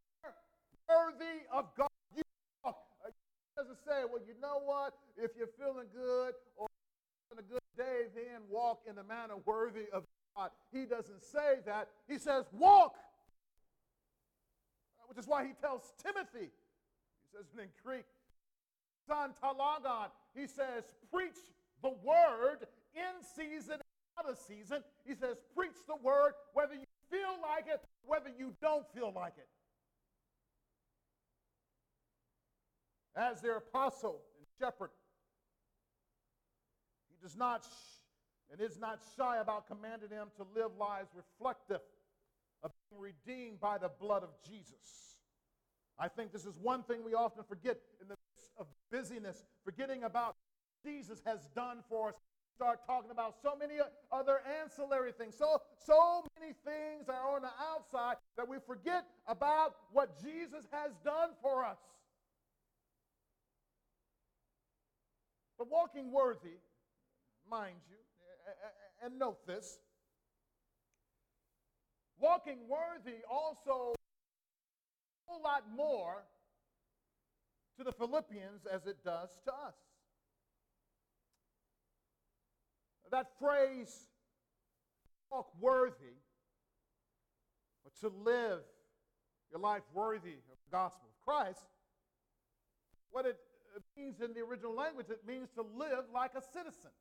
worthy 0.88 1.46
of 1.51 1.65
God. 1.77 1.89
You 2.15 2.24
walk. 2.63 2.77
He 3.06 3.62
doesn't 3.62 3.79
say, 3.86 4.03
well, 4.12 4.22
you 4.25 4.34
know 4.41 4.62
what? 4.63 4.94
If 5.17 5.32
you're 5.38 5.50
feeling 5.60 5.88
good 5.94 6.34
or 6.56 6.67
having 7.30 7.44
a 7.44 7.52
good 7.52 7.60
day, 7.78 8.08
then 8.16 8.42
walk 8.50 8.82
in 8.90 8.98
a 8.98 9.04
manner 9.04 9.36
worthy 9.46 9.86
of 9.94 10.04
God. 10.36 10.52
He 10.72 10.86
doesn't 10.86 11.24
say 11.24 11.60
that. 11.66 11.90
He 12.08 12.18
says, 12.18 12.46
walk. 12.52 12.96
Which 15.08 15.18
is 15.18 15.28
why 15.28 15.46
he 15.46 15.54
tells 15.62 15.94
Timothy, 16.04 16.50
he 16.50 17.28
says 17.32 17.46
in 17.58 17.70
Greek, 17.84 18.04
son 19.08 19.32
talagon, 19.42 20.08
he 20.36 20.48
says, 20.48 20.84
preach 21.14 21.38
the 21.82 21.94
word 22.04 22.68
in 22.94 23.24
season 23.36 23.76
and 23.76 24.20
out 24.20 24.30
of 24.30 24.38
season. 24.38 24.84
He 25.06 25.16
says, 25.16 25.38
preach 25.56 25.78
the 25.88 25.96
word 26.04 26.34
whether 26.54 26.74
you 26.74 26.86
feel 27.10 27.38
like 27.42 27.66
it, 27.68 27.82
whether 28.06 28.30
you 28.38 28.54
don't 28.62 28.86
feel 28.94 29.14
like 29.16 29.34
it. 29.38 29.48
As 33.16 33.42
their 33.42 33.58
apostle 33.58 34.22
and 34.38 34.46
shepherd, 34.60 34.90
does 37.22 37.36
not 37.36 37.64
sh- 37.64 38.52
and 38.52 38.62
is 38.62 38.80
not 38.80 39.00
shy 39.18 39.38
about 39.38 39.68
commanding 39.68 40.10
them 40.10 40.28
to 40.38 40.46
live 40.56 40.72
lives 40.80 41.10
reflective 41.16 41.82
of 42.64 42.72
being 42.90 43.02
redeemed 43.02 43.60
by 43.60 43.78
the 43.78 43.90
blood 44.00 44.24
of 44.24 44.30
Jesus. 44.48 45.18
I 46.00 46.08
think 46.08 46.32
this 46.32 46.46
is 46.46 46.58
one 46.62 46.84
thing 46.84 47.04
we 47.04 47.14
often 47.14 47.44
forget 47.44 47.78
in 48.02 48.08
the 48.08 48.16
midst 48.16 48.52
of 48.58 48.68
busyness, 48.92 49.44
forgetting 49.66 50.04
about 50.04 50.36
Jesus 50.84 51.22
has 51.26 51.48
done 51.56 51.80
for 51.90 52.10
us. 52.10 52.16
start 52.56 52.80
talking 52.88 53.12
about 53.12 53.36
so 53.44 53.56
many 53.56 53.76
other 54.12 54.42
ancillary 54.62 55.12
things. 55.12 55.36
So, 55.38 55.62
so 55.86 56.24
many 56.40 56.54
things 56.66 57.08
are 57.08 57.36
on 57.36 57.44
the 57.44 57.52
outside 57.72 58.16
that 58.36 58.48
we 58.48 58.58
forget 58.66 59.06
about 59.28 59.76
what 59.92 60.20
Jesus 60.24 60.66
has 60.72 60.92
done 61.04 61.30
for 61.42 61.64
us. 61.64 61.78
But 65.58 65.70
walking 65.70 66.12
worthy, 66.12 66.58
mind 67.50 67.77
you, 67.89 67.98
and 69.04 69.18
note 69.20 69.46
this 69.46 69.80
walking 72.20 72.58
worthy 72.68 73.20
also 73.30 73.94
a 73.94 75.32
whole 75.32 75.44
lot 75.44 75.63
more 75.75 76.24
to 77.77 77.84
the 77.84 77.92
Philippians 77.92 78.66
as 78.72 78.88
it 78.88 78.98
does 79.04 79.30
to 79.46 79.51
us. 79.51 79.75
That 83.12 83.27
phrase, 83.39 84.10
walk 85.32 85.48
worthy, 85.62 86.18
or 87.86 87.92
to 88.01 88.16
live 88.24 88.60
your 89.51 89.62
life 89.62 89.84
worthy 89.94 90.34
of 90.51 90.58
the 90.66 90.72
gospel 90.72 91.08
of 91.08 91.25
Christ, 91.25 91.63
what 93.12 93.25
it 93.25 93.38
means 93.96 94.20
in 94.20 94.34
the 94.34 94.42
original 94.42 94.75
language, 94.75 95.08
it 95.10 95.22
means 95.25 95.50
to 95.56 95.62
live 95.62 96.06
like 96.13 96.32
a 96.36 96.42
citizen. 96.42 96.92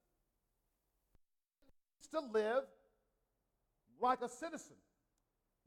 To 2.13 2.21
live 2.21 2.65
like 4.01 4.21
a 4.23 4.29
citizen. 4.29 4.77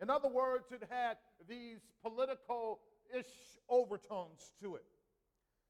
In 0.02 0.10
other 0.10 0.30
words, 0.30 0.72
it 0.72 0.84
had 0.90 1.18
these 1.48 1.80
political 2.02 2.80
ish 3.18 3.26
overtones 3.68 4.54
to 4.62 4.76
it. 4.76 4.86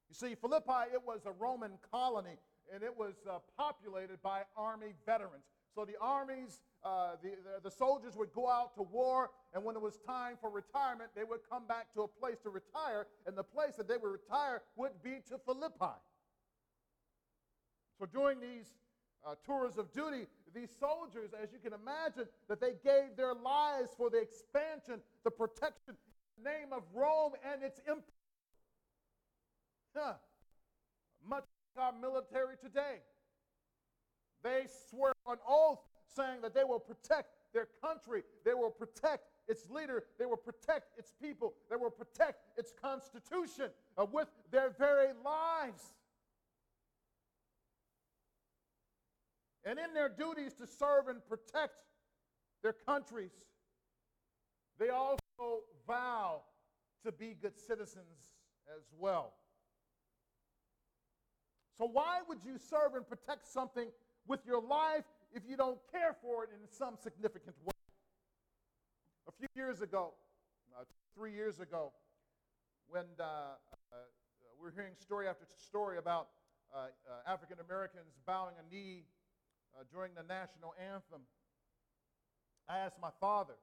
You 0.10 0.16
see, 0.16 0.36
Philippi, 0.36 0.94
it 0.94 1.02
was 1.06 1.22
a 1.26 1.32
Roman 1.32 1.72
colony 1.92 2.38
and 2.74 2.84
it 2.84 2.96
was 2.96 3.16
uh, 3.30 3.40
populated 3.58 4.22
by 4.22 4.42
army 4.56 4.94
veterans. 5.06 5.46
So 5.74 5.86
the 5.86 5.96
armies, 6.02 6.60
uh, 6.84 7.12
the, 7.22 7.30
the, 7.30 7.70
the, 7.70 7.72
soldiers 7.72 8.16
would 8.16 8.34
go 8.34 8.50
out 8.50 8.76
to 8.76 8.84
war, 8.84 9.32
and 9.54 9.64
when 9.64 9.76
it 9.76 9.82
was 9.82 9.98
time 10.06 10.36
for 10.40 10.50
retirement, 10.50 11.12
they 11.16 11.24
would 11.24 11.40
come 11.50 11.66
back 11.68 11.94
to 11.94 12.02
a 12.02 12.08
place 12.08 12.38
to 12.44 12.50
retire, 12.50 13.08
and 13.26 13.38
the 13.38 13.44
place 13.44 13.76
that 13.78 13.88
they 13.88 13.98
would 13.98 14.12
retire 14.12 14.62
would 14.76 15.02
be 15.04 15.18
to 15.30 15.38
Philippi. 15.46 15.98
So 18.00 18.06
during 18.06 18.40
these 18.40 18.76
uh, 19.26 19.36
tours 19.46 19.78
of 19.78 19.92
duty, 19.92 20.28
these 20.54 20.70
soldiers, 20.80 21.32
as 21.42 21.50
you 21.52 21.60
can 21.60 21.74
imagine, 21.74 22.28
that 22.48 22.60
they 22.60 22.74
gave 22.84 23.16
their 23.16 23.34
lives 23.34 23.92
for 23.98 24.10
the 24.10 24.18
expansion, 24.18 25.02
the 25.24 25.32
protection, 25.32 25.96
in 26.38 26.44
the 26.44 26.50
name 26.50 26.74
of 26.74 26.84
Rome 26.94 27.34
and 27.52 27.64
its 27.64 27.80
empire. 27.88 28.04
Huh. 29.96 30.14
Much 31.28 31.44
like 31.76 31.86
our 31.86 31.94
military 32.00 32.56
today. 32.62 32.98
They 34.44 34.68
swear 34.90 35.14
on 35.26 35.38
oath 35.48 35.80
saying 36.16 36.42
that 36.42 36.54
they 36.54 36.64
will 36.64 36.80
protect 36.80 37.30
their 37.54 37.68
country, 37.84 38.24
they 38.46 38.54
will 38.54 38.70
protect 38.70 39.26
its 39.48 39.70
leader, 39.70 40.04
they 40.18 40.26
will 40.26 40.38
protect 40.38 40.98
its 40.98 41.12
people, 41.22 41.54
they 41.70 41.76
will 41.76 41.90
protect 41.90 42.58
its 42.58 42.72
constitution 42.82 43.70
uh, 43.98 44.06
with 44.06 44.28
their 44.52 44.70
very 44.78 45.10
lives. 45.26 45.94
And 49.66 49.78
in 49.78 49.94
their 49.94 50.10
duties 50.10 50.54
to 50.56 50.68
serve 50.68 51.08
and 51.08 51.20
protect 51.28 51.74
their 52.64 52.74
countries, 52.74 53.32
they 54.80 54.90
also 54.90 55.64
vow 55.86 56.42
to 57.06 57.12
be 57.12 57.36
good 57.42 57.58
citizens 57.58 58.32
as 58.76 58.84
well. 58.98 59.34
So, 61.78 61.86
why 61.86 62.20
would 62.28 62.40
you 62.44 62.58
serve 62.58 62.96
and 62.96 63.08
protect 63.08 63.48
something 63.48 63.88
with 64.28 64.46
your 64.46 64.62
life 64.62 65.06
if 65.34 65.44
you 65.48 65.56
don't 65.56 65.80
care 65.92 66.16
for 66.22 66.44
it 66.44 66.50
in 66.54 66.68
some 66.70 66.96
significant 67.02 67.56
way? 67.64 67.72
A 69.28 69.32
few 69.32 69.48
years 69.56 69.82
ago, 69.82 70.14
uh, 70.78 70.84
three 71.16 71.34
years 71.34 71.60
ago, 71.60 71.94
when 72.90 73.06
uh, 73.20 73.24
uh, 73.24 73.96
we 74.62 74.68
are 74.68 74.72
hearing 74.72 74.94
story 75.00 75.28
after 75.28 75.46
story 75.58 75.98
about 75.98 76.28
uh, 76.74 76.88
uh, 77.08 77.32
African 77.32 77.58
Americans 77.66 78.18
bowing 78.26 78.56
a 78.60 78.74
knee 78.74 79.04
uh, 79.78 79.84
during 79.92 80.14
the 80.16 80.24
national 80.24 80.74
anthem, 80.80 81.22
I 82.68 82.80
asked 82.80 83.00
my 83.02 83.12
father, 83.20 83.56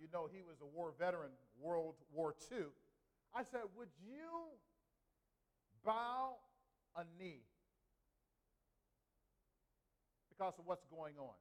you 0.00 0.08
know, 0.12 0.28
he 0.30 0.42
was 0.42 0.58
a 0.60 0.66
war 0.66 0.92
veteran, 0.98 1.30
World 1.60 1.94
War 2.12 2.34
II. 2.50 2.66
I 3.34 3.42
said, 3.44 3.62
Would 3.76 3.92
you 4.02 4.58
bow 5.84 6.34
a 6.96 7.04
knee 7.18 7.46
because 10.30 10.54
of 10.58 10.66
what's 10.66 10.84
going 10.90 11.14
on? 11.18 11.36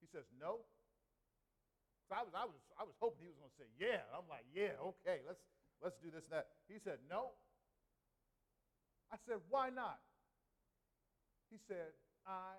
He 0.00 0.06
says, 0.12 0.24
No. 0.40 0.60
So 2.08 2.16
I 2.18 2.22
was, 2.22 2.34
I 2.34 2.44
was, 2.44 2.60
I 2.76 2.84
was 2.84 2.96
hoping 3.00 3.24
he 3.24 3.30
was 3.32 3.38
going 3.38 3.52
to 3.52 3.58
say, 3.58 3.68
Yeah. 3.80 4.04
I'm 4.12 4.28
like, 4.28 4.44
Yeah, 4.52 4.76
okay, 5.00 5.24
let's, 5.26 5.40
let's 5.80 5.96
do 6.02 6.10
this 6.12 6.24
and 6.28 6.36
that. 6.36 6.48
He 6.68 6.76
said, 6.82 6.98
No. 7.08 7.32
I 9.12 9.16
said, 9.24 9.40
Why 9.48 9.70
not? 9.70 10.00
He 11.52 11.58
said, 11.68 11.92
I 12.26 12.56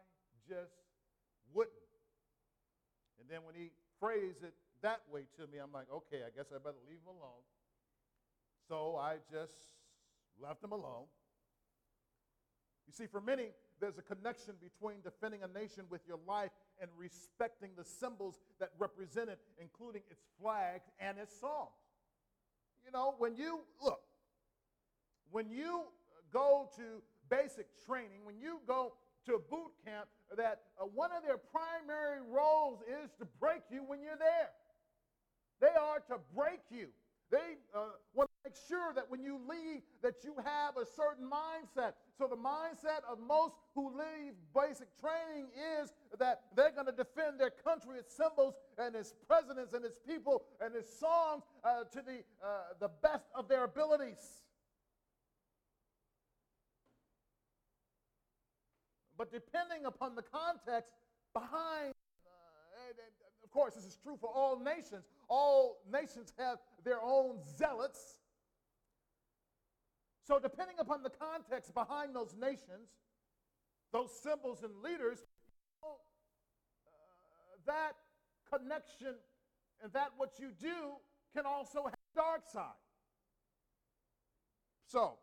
just 0.47 0.77
wouldn't. 1.51 1.73
And 3.19 3.27
then 3.27 3.41
when 3.43 3.55
he 3.55 3.71
phrased 3.99 4.43
it 4.43 4.53
that 4.83 5.01
way 5.11 5.21
to 5.37 5.47
me, 5.47 5.57
I'm 5.57 5.71
like, 5.73 5.87
okay, 5.91 6.21
I 6.21 6.29
guess 6.35 6.53
I 6.53 6.59
better 6.59 6.77
leave 6.87 7.01
him 7.01 7.17
alone. 7.17 7.41
So 8.67 8.95
I 8.95 9.15
just 9.31 9.57
left 10.39 10.63
him 10.63 10.73
alone. 10.73 11.05
You 12.85 12.93
see, 12.93 13.07
for 13.07 13.21
many, 13.21 13.47
there's 13.79 13.97
a 13.97 14.03
connection 14.03 14.53
between 14.61 15.01
defending 15.01 15.41
a 15.41 15.47
nation 15.47 15.85
with 15.89 16.01
your 16.07 16.19
life 16.27 16.51
and 16.79 16.91
respecting 16.95 17.71
the 17.75 17.83
symbols 17.83 18.39
that 18.59 18.69
represent 18.77 19.29
it, 19.29 19.39
including 19.59 20.03
its 20.11 20.21
flag 20.39 20.81
and 20.99 21.17
its 21.17 21.39
songs. 21.39 21.71
You 22.85 22.91
know, 22.91 23.15
when 23.17 23.35
you, 23.35 23.61
look, 23.81 24.01
when 25.31 25.49
you 25.49 25.83
go 26.31 26.69
to 26.75 27.01
basic 27.29 27.67
training, 27.85 28.25
when 28.25 28.39
you 28.39 28.59
go 28.67 28.93
to 29.25 29.41
boot 29.49 29.71
camp, 29.85 30.07
that 30.35 30.61
uh, 30.79 30.85
one 30.85 31.11
of 31.11 31.23
their 31.23 31.37
primary 31.37 32.19
roles 32.29 32.79
is 32.81 33.11
to 33.19 33.25
break 33.39 33.61
you 33.71 33.83
when 33.85 34.01
you're 34.01 34.17
there. 34.17 34.49
They 35.61 35.79
are 35.79 35.99
to 36.09 36.19
break 36.35 36.59
you. 36.69 36.87
They 37.31 37.57
uh, 37.73 37.97
want 38.13 38.29
to 38.29 38.49
make 38.49 38.55
sure 38.67 38.93
that 38.93 39.09
when 39.09 39.23
you 39.23 39.39
leave, 39.49 39.81
that 40.03 40.23
you 40.23 40.35
have 40.43 40.77
a 40.77 40.85
certain 40.85 41.25
mindset. 41.25 41.93
So 42.15 42.27
the 42.27 42.37
mindset 42.37 43.01
of 43.09 43.17
most 43.19 43.55
who 43.73 43.89
leave 43.89 44.33
basic 44.53 44.87
training 44.99 45.47
is 45.81 45.93
that 46.19 46.41
they're 46.55 46.71
going 46.71 46.85
to 46.85 46.91
defend 46.91 47.39
their 47.39 47.49
country, 47.49 47.97
its 47.97 48.15
symbols, 48.15 48.53
and 48.77 48.95
its 48.95 49.15
presidents, 49.27 49.73
and 49.73 49.83
its 49.83 49.97
people, 50.07 50.43
and 50.61 50.75
its 50.75 50.99
songs 50.99 51.41
uh, 51.63 51.85
to 51.91 52.03
the, 52.05 52.21
uh, 52.45 52.77
the 52.79 52.89
best 53.01 53.25
of 53.33 53.47
their 53.47 53.63
abilities. 53.63 54.42
But 59.17 59.31
depending 59.31 59.85
upon 59.85 60.15
the 60.15 60.23
context 60.23 60.91
behind 61.33 61.93
of 63.43 63.51
course, 63.51 63.75
this 63.75 63.85
is 63.85 63.97
true 64.01 64.17
for 64.19 64.29
all 64.29 64.59
nations. 64.59 65.05
All 65.29 65.77
nations 65.91 66.33
have 66.39 66.57
their 66.83 67.01
own 67.03 67.37
zealots. 67.57 68.19
So, 70.25 70.39
depending 70.39 70.77
upon 70.79 71.03
the 71.03 71.09
context 71.09 71.73
behind 71.73 72.15
those 72.15 72.33
nations, 72.39 72.89
those 73.91 74.09
symbols 74.23 74.63
and 74.63 74.71
leaders, 74.81 75.19
uh, 75.83 75.87
that 77.67 77.93
connection 78.51 79.15
and 79.83 79.91
that 79.93 80.11
what 80.17 80.31
you 80.39 80.49
do 80.59 80.93
can 81.35 81.45
also 81.45 81.83
have 81.83 81.93
a 81.93 82.15
dark 82.15 82.41
side. 82.51 82.63
So, 84.87 85.17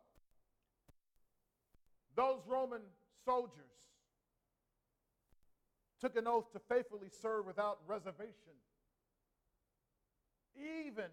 those 2.15 2.41
Roman 2.47 2.83
soldiers 3.25 3.55
took 6.01 6.17
an 6.17 6.27
oath 6.27 6.51
to 6.53 6.59
faithfully 6.59 7.09
serve 7.21 7.47
without 7.47 7.79
reservation, 7.87 8.57
even 10.57 11.11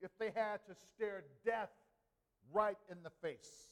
if 0.00 0.10
they 0.18 0.30
had 0.34 0.58
to 0.66 0.74
stare 0.74 1.24
death 1.44 1.70
right 2.52 2.78
in 2.90 2.98
the 3.02 3.10
face. 3.22 3.70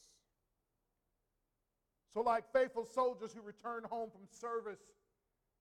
So, 2.12 2.20
like 2.20 2.44
faithful 2.52 2.86
soldiers 2.86 3.32
who 3.34 3.40
return 3.40 3.82
home 3.90 4.10
from 4.10 4.22
service, 4.30 4.80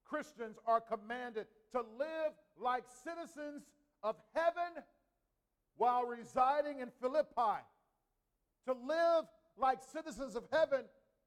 Christians 0.06 0.58
are 0.68 0.82
commanded 0.82 1.48
to 1.72 1.80
live 1.98 2.34
like 2.60 2.84
citizens 3.04 3.64
of 4.04 4.16
heaven 4.36 4.84
while 5.78 6.06
residing 6.06 6.80
in 6.80 6.92
Philippi, 7.02 7.60
to 8.68 8.74
live 8.74 9.26
like 9.58 9.80
citizens 9.92 10.36
of 10.36 10.44
heaven 10.52 10.82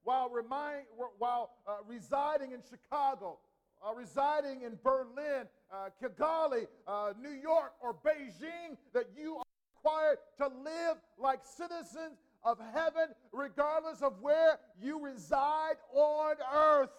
while, 0.06 0.30
remind, 0.30 0.84
while 1.18 1.50
uh, 1.66 1.78
residing 1.88 2.52
in 2.52 2.60
Chicago, 2.70 3.38
uh, 3.84 3.92
residing 3.92 4.62
in 4.62 4.78
Berlin, 4.84 5.46
uh, 5.72 5.88
Kigali, 6.00 6.68
uh, 6.86 7.12
New 7.20 7.32
York, 7.32 7.72
or 7.82 7.92
Beijing, 7.92 8.76
that 8.94 9.06
you 9.20 9.38
are 9.38 9.44
required 9.74 10.18
to 10.38 10.46
live 10.62 10.96
like 11.18 11.40
citizens 11.44 12.20
of 12.44 12.56
heaven, 12.72 13.08
regardless 13.32 14.00
of 14.00 14.12
where 14.20 14.60
you 14.80 15.04
reside 15.04 15.74
on 15.92 16.36
earth. 16.54 16.90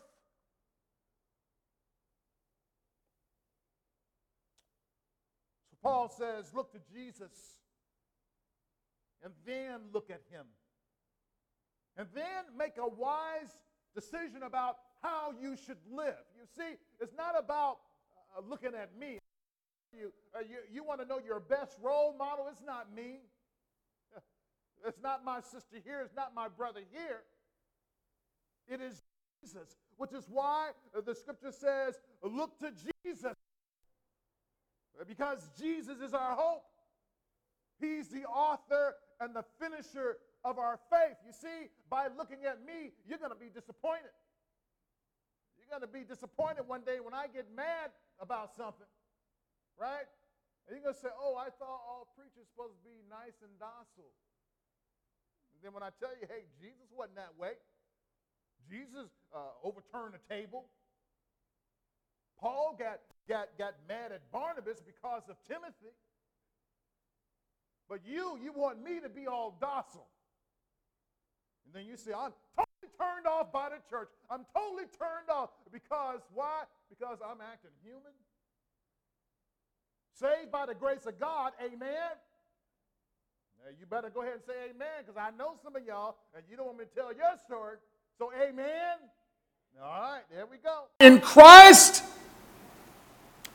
So 5.71 5.77
Paul 5.81 6.09
says, 6.09 6.53
Look 6.53 6.73
to 6.73 6.79
Jesus 6.93 7.31
and 9.23 9.33
then 9.45 9.79
look 9.93 10.09
at 10.09 10.21
him. 10.29 10.45
And 11.97 12.07
then 12.13 12.45
make 12.57 12.77
a 12.77 12.87
wise 12.87 13.57
decision 13.95 14.43
about 14.43 14.77
how 15.01 15.33
you 15.41 15.55
should 15.55 15.77
live. 15.91 16.21
You 16.35 16.45
see, 16.55 16.77
it's 16.99 17.13
not 17.17 17.33
about 17.37 17.77
uh, 18.37 18.41
looking 18.47 18.75
at 18.75 18.97
me. 18.99 19.17
You, 19.91 20.11
uh, 20.35 20.39
you, 20.47 20.57
you 20.71 20.83
want 20.83 21.01
to 21.01 21.07
know 21.07 21.19
your 21.25 21.39
best 21.39 21.77
role 21.81 22.13
model? 22.17 22.47
It's 22.51 22.63
not 22.65 22.93
me. 22.95 23.21
It's 24.85 25.01
not 25.01 25.25
my 25.25 25.41
sister 25.41 25.77
here. 25.83 26.01
It's 26.05 26.15
not 26.15 26.35
my 26.35 26.47
brother 26.47 26.81
here. 26.93 27.23
It 28.67 28.79
is 28.79 29.01
Jesus, 29.41 29.75
which 29.97 30.13
is 30.13 30.25
why 30.29 30.69
the 31.05 31.15
scripture 31.15 31.51
says, 31.51 31.95
look 32.21 32.59
to 32.59 32.71
Jesus. 32.71 33.33
Because 35.07 35.49
Jesus 35.59 35.99
is 35.99 36.13
our 36.13 36.35
hope. 36.35 36.63
He's 37.79 38.09
the 38.09 38.25
author 38.25 38.95
and 39.19 39.35
the 39.35 39.43
finisher 39.59 40.17
of 40.43 40.59
our 40.59 40.79
faith. 40.89 41.17
You 41.25 41.33
see, 41.33 41.69
by 41.89 42.07
looking 42.15 42.45
at 42.45 42.63
me, 42.65 42.93
you're 43.07 43.19
going 43.19 43.33
to 43.33 43.39
be 43.39 43.49
disappointed. 43.49 44.13
You're 45.57 45.71
going 45.71 45.83
to 45.83 45.91
be 45.91 46.07
disappointed 46.07 46.67
one 46.67 46.81
day 46.81 46.99
when 47.03 47.13
I 47.13 47.27
get 47.27 47.47
mad 47.51 47.91
about 48.19 48.55
something, 48.55 48.87
right? 49.75 50.07
And 50.67 50.75
you're 50.75 50.83
going 50.83 50.95
to 50.95 51.01
say, 51.01 51.11
oh, 51.15 51.35
I 51.35 51.51
thought 51.59 51.81
all 51.83 52.07
preachers 52.15 52.47
supposed 52.51 52.75
to 52.75 52.83
be 52.83 53.03
nice 53.11 53.35
and 53.43 53.51
docile. 53.59 54.11
And 55.55 55.59
then 55.63 55.73
when 55.73 55.83
I 55.83 55.91
tell 55.99 56.13
you, 56.15 56.27
hey, 56.27 56.47
Jesus 56.61 56.87
wasn't 56.95 57.17
that 57.17 57.35
way. 57.35 57.59
Jesus 58.69 59.09
uh, 59.33 59.55
overturned 59.63 60.13
the 60.13 60.23
table. 60.27 60.67
Paul 62.39 62.75
got, 62.77 62.99
got, 63.27 63.57
got 63.57 63.73
mad 63.87 64.11
at 64.11 64.31
Barnabas 64.31 64.79
because 64.85 65.23
of 65.29 65.35
Timothy. 65.47 65.95
But 67.89 68.01
you, 68.05 68.37
you 68.43 68.51
want 68.53 68.83
me 68.83 68.99
to 68.99 69.09
be 69.09 69.27
all 69.27 69.57
docile. 69.59 70.07
And 71.67 71.75
then 71.75 71.85
you 71.85 71.97
say, 71.97 72.11
I'm 72.15 72.31
totally 72.55 72.91
turned 72.97 73.27
off 73.27 73.51
by 73.51 73.69
the 73.69 73.83
church. 73.91 74.07
I'm 74.31 74.45
totally 74.55 74.87
turned 74.97 75.27
off 75.29 75.49
because 75.71 76.21
why? 76.33 76.63
Because 76.89 77.19
I'm 77.19 77.43
acting 77.43 77.75
human. 77.83 78.15
Saved 80.15 80.51
by 80.51 80.65
the 80.65 80.73
grace 80.73 81.05
of 81.05 81.19
God, 81.19 81.51
amen. 81.61 82.15
Now 83.59 83.71
you 83.77 83.85
better 83.85 84.09
go 84.09 84.21
ahead 84.21 84.35
and 84.35 84.43
say 84.47 84.53
amen 84.71 85.03
because 85.05 85.19
I 85.19 85.35
know 85.37 85.55
some 85.61 85.75
of 85.75 85.85
y'all 85.85 86.15
and 86.33 86.43
you 86.49 86.55
don't 86.55 86.67
want 86.67 86.79
me 86.79 86.85
to 86.85 86.95
tell 86.95 87.13
your 87.13 87.37
story. 87.45 87.77
So, 88.17 88.31
amen. 88.33 88.97
All 89.83 90.01
right, 90.01 90.21
there 90.33 90.45
we 90.45 90.57
go. 90.57 90.85
In 90.99 91.19
Christ, 91.19 92.03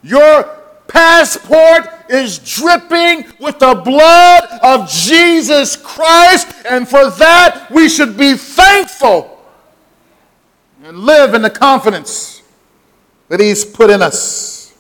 your 0.03 0.62
passport 0.93 1.89
is 2.09 2.39
dripping 2.39 3.25
with 3.41 3.59
the 3.59 3.75
blood 3.85 4.45
of 4.63 4.89
Jesus 4.89 5.77
Christ, 5.77 6.53
and 6.69 6.87
for 6.87 7.11
that 7.11 7.69
we 7.71 7.89
should 7.89 8.17
be 8.17 8.35
thankful 8.35 9.43
and 10.85 10.99
live 10.99 11.35
in 11.35 11.43
the 11.43 11.51
confidence 11.51 12.43
that 13.29 13.41
He's 13.41 13.65
put 13.65 13.89
in 13.89 14.03
us. 14.03 14.75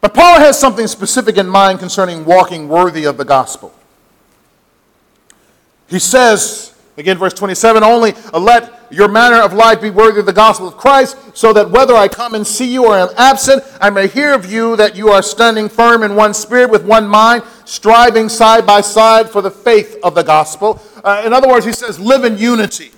But 0.00 0.14
Paul 0.14 0.38
has 0.38 0.58
something 0.58 0.86
specific 0.86 1.36
in 1.36 1.48
mind 1.48 1.80
concerning 1.80 2.24
walking 2.24 2.68
worthy 2.68 3.04
of 3.04 3.16
the 3.16 3.24
gospel. 3.24 3.74
He 5.88 5.98
says, 5.98 6.74
Again, 6.96 7.16
verse 7.16 7.34
27 7.34 7.84
only 7.84 8.14
uh, 8.32 8.40
let 8.40 8.77
your 8.90 9.08
manner 9.08 9.40
of 9.40 9.52
life 9.52 9.80
be 9.80 9.90
worthy 9.90 10.20
of 10.20 10.26
the 10.26 10.32
gospel 10.32 10.68
of 10.68 10.76
Christ, 10.76 11.16
so 11.36 11.52
that 11.52 11.70
whether 11.70 11.94
I 11.94 12.08
come 12.08 12.34
and 12.34 12.46
see 12.46 12.72
you 12.72 12.86
or 12.86 12.96
am 12.96 13.08
absent, 13.16 13.62
I 13.80 13.90
may 13.90 14.08
hear 14.08 14.34
of 14.34 14.50
you 14.50 14.76
that 14.76 14.96
you 14.96 15.10
are 15.10 15.22
standing 15.22 15.68
firm 15.68 16.02
in 16.02 16.14
one 16.14 16.34
spirit, 16.34 16.70
with 16.70 16.84
one 16.84 17.06
mind, 17.06 17.42
striving 17.64 18.28
side 18.28 18.66
by 18.66 18.80
side 18.80 19.28
for 19.28 19.42
the 19.42 19.50
faith 19.50 19.98
of 20.02 20.14
the 20.14 20.22
gospel. 20.22 20.80
Uh, 21.04 21.22
in 21.24 21.32
other 21.32 21.48
words, 21.48 21.66
he 21.66 21.72
says, 21.72 22.00
live 22.00 22.24
in 22.24 22.38
unity. 22.38 22.90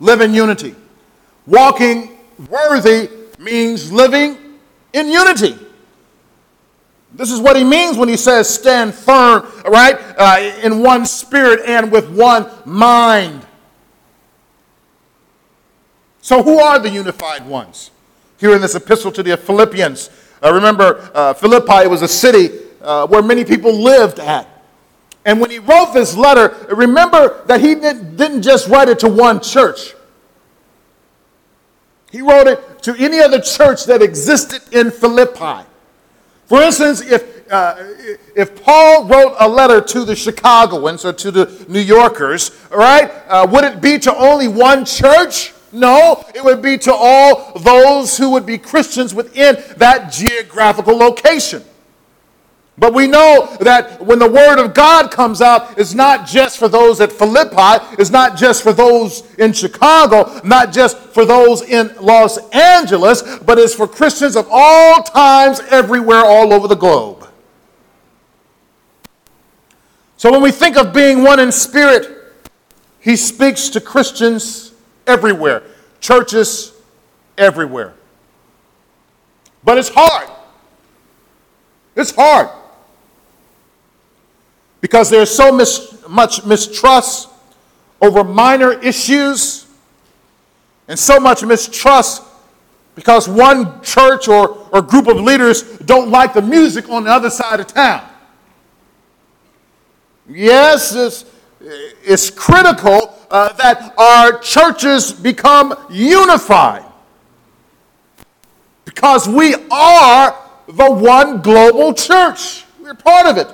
Live 0.00 0.20
in 0.20 0.34
unity. 0.34 0.74
Walking 1.46 2.18
worthy 2.48 3.08
means 3.38 3.92
living 3.92 4.38
in 4.92 5.08
unity. 5.10 5.58
This 7.12 7.30
is 7.30 7.40
what 7.40 7.56
he 7.56 7.62
means 7.62 7.96
when 7.96 8.08
he 8.08 8.16
says 8.16 8.52
stand 8.52 8.92
firm, 8.92 9.46
right? 9.66 9.96
Uh, 10.18 10.52
in 10.62 10.82
one 10.82 11.06
spirit 11.06 11.60
and 11.64 11.92
with 11.92 12.10
one 12.10 12.50
mind. 12.64 13.46
So, 16.24 16.42
who 16.42 16.58
are 16.58 16.78
the 16.78 16.88
unified 16.88 17.46
ones? 17.46 17.90
Here 18.38 18.54
in 18.54 18.62
this 18.62 18.74
epistle 18.74 19.12
to 19.12 19.22
the 19.22 19.36
Philippians, 19.36 20.08
uh, 20.42 20.54
remember, 20.54 21.10
uh, 21.12 21.34
Philippi 21.34 21.86
was 21.86 22.00
a 22.00 22.08
city 22.08 22.60
uh, 22.80 23.06
where 23.08 23.20
many 23.20 23.44
people 23.44 23.70
lived 23.70 24.18
at. 24.18 24.48
And 25.26 25.38
when 25.38 25.50
he 25.50 25.58
wrote 25.58 25.92
this 25.92 26.16
letter, 26.16 26.56
remember 26.74 27.44
that 27.44 27.60
he 27.60 27.74
didn't 27.74 28.40
just 28.40 28.68
write 28.68 28.88
it 28.88 29.00
to 29.00 29.08
one 29.10 29.38
church. 29.38 29.94
He 32.10 32.22
wrote 32.22 32.46
it 32.46 32.82
to 32.84 32.94
any 32.94 33.20
other 33.20 33.42
church 33.42 33.84
that 33.84 34.00
existed 34.00 34.62
in 34.72 34.92
Philippi. 34.92 35.68
For 36.46 36.62
instance, 36.62 37.02
if, 37.02 37.52
uh, 37.52 37.74
if 38.34 38.64
Paul 38.64 39.04
wrote 39.04 39.36
a 39.38 39.46
letter 39.46 39.82
to 39.82 40.06
the 40.06 40.16
Chicagoans 40.16 41.04
or 41.04 41.12
to 41.12 41.30
the 41.30 41.66
New 41.68 41.80
Yorkers, 41.80 42.50
right, 42.70 43.12
uh, 43.28 43.46
would 43.52 43.64
it 43.64 43.82
be 43.82 43.98
to 43.98 44.16
only 44.16 44.48
one 44.48 44.86
church? 44.86 45.52
No, 45.74 46.24
it 46.32 46.44
would 46.44 46.62
be 46.62 46.78
to 46.78 46.94
all 46.94 47.52
those 47.58 48.16
who 48.16 48.30
would 48.30 48.46
be 48.46 48.58
Christians 48.58 49.12
within 49.12 49.56
that 49.76 50.12
geographical 50.12 50.96
location. 50.96 51.64
But 52.78 52.94
we 52.94 53.08
know 53.08 53.56
that 53.60 54.00
when 54.00 54.20
the 54.20 54.30
word 54.30 54.60
of 54.64 54.72
God 54.72 55.10
comes 55.10 55.40
out, 55.40 55.76
it's 55.76 55.92
not 55.92 56.28
just 56.28 56.58
for 56.58 56.68
those 56.68 57.00
at 57.00 57.10
Philippi, 57.10 57.84
it's 57.98 58.10
not 58.10 58.36
just 58.36 58.62
for 58.62 58.72
those 58.72 59.24
in 59.34 59.52
Chicago, 59.52 60.40
not 60.44 60.72
just 60.72 60.96
for 60.96 61.24
those 61.24 61.62
in 61.62 61.92
Los 62.00 62.38
Angeles, 62.50 63.22
but 63.38 63.58
it's 63.58 63.74
for 63.74 63.88
Christians 63.88 64.36
of 64.36 64.46
all 64.52 65.02
times, 65.02 65.58
everywhere, 65.70 66.24
all 66.24 66.52
over 66.52 66.68
the 66.68 66.76
globe. 66.76 67.28
So 70.18 70.30
when 70.30 70.40
we 70.40 70.52
think 70.52 70.76
of 70.76 70.92
being 70.92 71.24
one 71.24 71.40
in 71.40 71.50
spirit, 71.50 72.32
he 73.00 73.16
speaks 73.16 73.68
to 73.70 73.80
Christians 73.80 74.73
everywhere, 75.06 75.62
churches 76.00 76.72
everywhere. 77.38 77.94
But 79.62 79.78
it's 79.78 79.88
hard. 79.88 80.28
It's 81.96 82.14
hard 82.14 82.48
because 84.80 85.08
there's 85.08 85.30
so 85.30 85.50
mis- 85.52 85.96
much 86.08 86.44
mistrust 86.44 87.28
over 88.02 88.22
minor 88.22 88.72
issues 88.72 89.66
and 90.88 90.98
so 90.98 91.18
much 91.18 91.42
mistrust 91.42 92.22
because 92.94 93.28
one 93.28 93.80
church 93.82 94.28
or, 94.28 94.68
or 94.72 94.82
group 94.82 95.06
of 95.06 95.16
leaders 95.16 95.62
don't 95.78 96.10
like 96.10 96.34
the 96.34 96.42
music 96.42 96.88
on 96.90 97.04
the 97.04 97.10
other 97.10 97.30
side 97.30 97.60
of 97.60 97.66
town. 97.66 98.06
Yes, 100.28 100.94
it's, 100.94 101.24
it's 102.02 102.30
critical 102.30 103.03
uh, 103.34 103.52
that 103.54 103.92
our 103.98 104.38
churches 104.38 105.12
become 105.12 105.74
unified 105.90 106.84
because 108.84 109.28
we 109.28 109.56
are 109.72 110.38
the 110.68 110.88
one 110.88 111.42
global 111.42 111.92
church. 111.92 112.64
We're 112.80 112.94
part 112.94 113.26
of 113.26 113.36
it. 113.36 113.48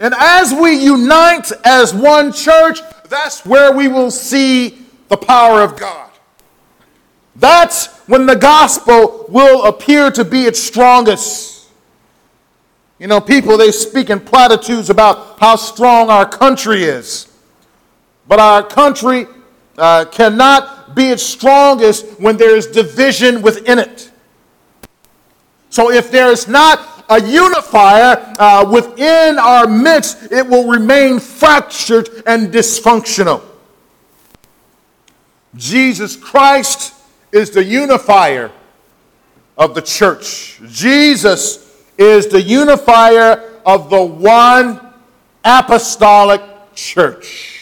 And 0.00 0.14
as 0.18 0.52
we 0.52 0.74
unite 0.82 1.52
as 1.64 1.94
one 1.94 2.32
church, 2.32 2.80
that's 3.08 3.46
where 3.46 3.72
we 3.72 3.86
will 3.86 4.10
see 4.10 4.84
the 5.06 5.16
power 5.16 5.62
of 5.62 5.78
God. 5.78 6.10
That's 7.36 7.86
when 8.08 8.26
the 8.26 8.34
gospel 8.34 9.26
will 9.28 9.64
appear 9.64 10.10
to 10.10 10.24
be 10.24 10.42
its 10.42 10.60
strongest. 10.60 11.68
You 12.98 13.06
know, 13.06 13.20
people, 13.20 13.56
they 13.56 13.70
speak 13.70 14.10
in 14.10 14.18
platitudes 14.18 14.90
about 14.90 15.38
how 15.38 15.54
strong 15.54 16.10
our 16.10 16.28
country 16.28 16.82
is. 16.82 17.28
But 18.28 18.40
our 18.40 18.62
country 18.62 19.26
uh, 19.78 20.06
cannot 20.06 20.94
be 20.94 21.10
its 21.10 21.22
strongest 21.22 22.20
when 22.20 22.36
there 22.36 22.56
is 22.56 22.66
division 22.66 23.42
within 23.42 23.78
it. 23.78 24.10
So 25.70 25.90
if 25.90 26.10
there 26.10 26.30
is 26.30 26.48
not 26.48 27.04
a 27.08 27.20
unifier 27.22 28.34
uh, 28.38 28.68
within 28.70 29.38
our 29.38 29.66
midst, 29.66 30.32
it 30.32 30.46
will 30.46 30.66
remain 30.66 31.20
fractured 31.20 32.08
and 32.26 32.52
dysfunctional. 32.52 33.42
Jesus 35.54 36.16
Christ 36.16 36.94
is 37.32 37.50
the 37.50 37.62
unifier 37.64 38.50
of 39.56 39.74
the 39.74 39.82
church. 39.82 40.60
Jesus 40.68 41.84
is 41.98 42.28
the 42.28 42.42
unifier 42.42 43.60
of 43.64 43.90
the 43.90 44.02
one 44.02 44.80
apostolic 45.44 46.42
church. 46.74 47.55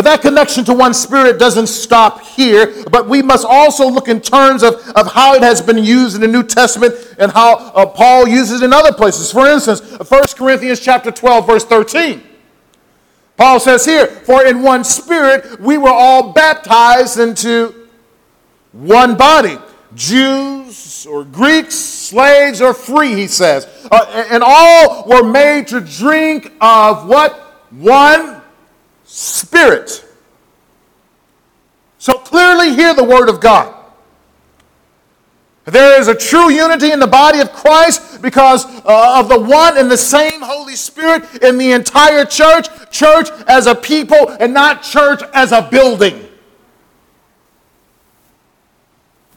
But 0.00 0.04
that 0.04 0.22
connection 0.22 0.64
to 0.64 0.72
one 0.72 0.94
spirit 0.94 1.38
doesn't 1.38 1.66
stop 1.66 2.22
here, 2.22 2.84
but 2.90 3.06
we 3.06 3.20
must 3.20 3.44
also 3.46 3.86
look 3.86 4.08
in 4.08 4.22
terms 4.22 4.62
of, 4.62 4.76
of 4.96 5.12
how 5.12 5.34
it 5.34 5.42
has 5.42 5.60
been 5.60 5.76
used 5.76 6.14
in 6.14 6.22
the 6.22 6.26
New 6.26 6.42
Testament 6.42 6.94
and 7.18 7.30
how 7.30 7.56
uh, 7.58 7.84
Paul 7.84 8.26
uses 8.26 8.62
it 8.62 8.64
in 8.64 8.72
other 8.72 8.94
places. 8.94 9.30
For 9.30 9.46
instance, 9.46 9.82
1 9.82 10.22
Corinthians 10.38 10.80
chapter 10.80 11.10
12, 11.10 11.46
verse 11.46 11.66
13. 11.66 12.22
Paul 13.36 13.60
says 13.60 13.84
here, 13.84 14.06
For 14.06 14.46
in 14.46 14.62
one 14.62 14.84
spirit 14.84 15.60
we 15.60 15.76
were 15.76 15.92
all 15.92 16.32
baptized 16.32 17.18
into 17.20 17.86
one 18.72 19.18
body. 19.18 19.58
Jews 19.94 21.04
or 21.04 21.24
Greeks, 21.24 21.74
slaves 21.74 22.62
or 22.62 22.72
free, 22.72 23.12
he 23.12 23.26
says. 23.26 23.66
Uh, 23.92 24.26
and 24.30 24.42
all 24.42 25.06
were 25.06 25.30
made 25.30 25.68
to 25.68 25.80
drink 25.82 26.54
of 26.58 27.06
what? 27.06 27.34
One 27.70 28.39
spirit. 29.10 30.06
So 31.98 32.14
clearly, 32.14 32.74
hear 32.74 32.94
the 32.94 33.04
word 33.04 33.28
of 33.28 33.40
God. 33.40 33.74
There 35.64 36.00
is 36.00 36.08
a 36.08 36.14
true 36.14 36.50
unity 36.50 36.90
in 36.90 37.00
the 37.00 37.06
body 37.06 37.40
of 37.40 37.52
Christ 37.52 38.22
because 38.22 38.64
uh, 38.64 39.20
of 39.20 39.28
the 39.28 39.38
one 39.38 39.76
and 39.76 39.90
the 39.90 39.96
same 39.96 40.40
Holy 40.40 40.74
Spirit 40.74 41.42
in 41.42 41.58
the 41.58 41.72
entire 41.72 42.24
church, 42.24 42.68
church 42.90 43.28
as 43.46 43.66
a 43.66 43.74
people 43.74 44.30
and 44.40 44.54
not 44.54 44.82
church 44.82 45.22
as 45.34 45.52
a 45.52 45.62
building. 45.70 46.26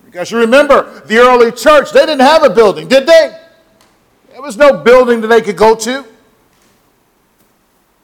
Because 0.05 0.31
you 0.31 0.37
remember 0.37 1.01
the 1.07 1.17
early 1.17 1.51
church, 1.51 1.91
they 1.91 2.01
didn't 2.05 2.21
have 2.21 2.43
a 2.43 2.49
building, 2.49 2.87
did 2.87 3.05
they? 3.05 3.39
There 4.31 4.41
was 4.41 4.55
no 4.55 4.77
building 4.77 5.21
that 5.21 5.27
they 5.27 5.41
could 5.41 5.57
go 5.57 5.75
to. 5.75 6.05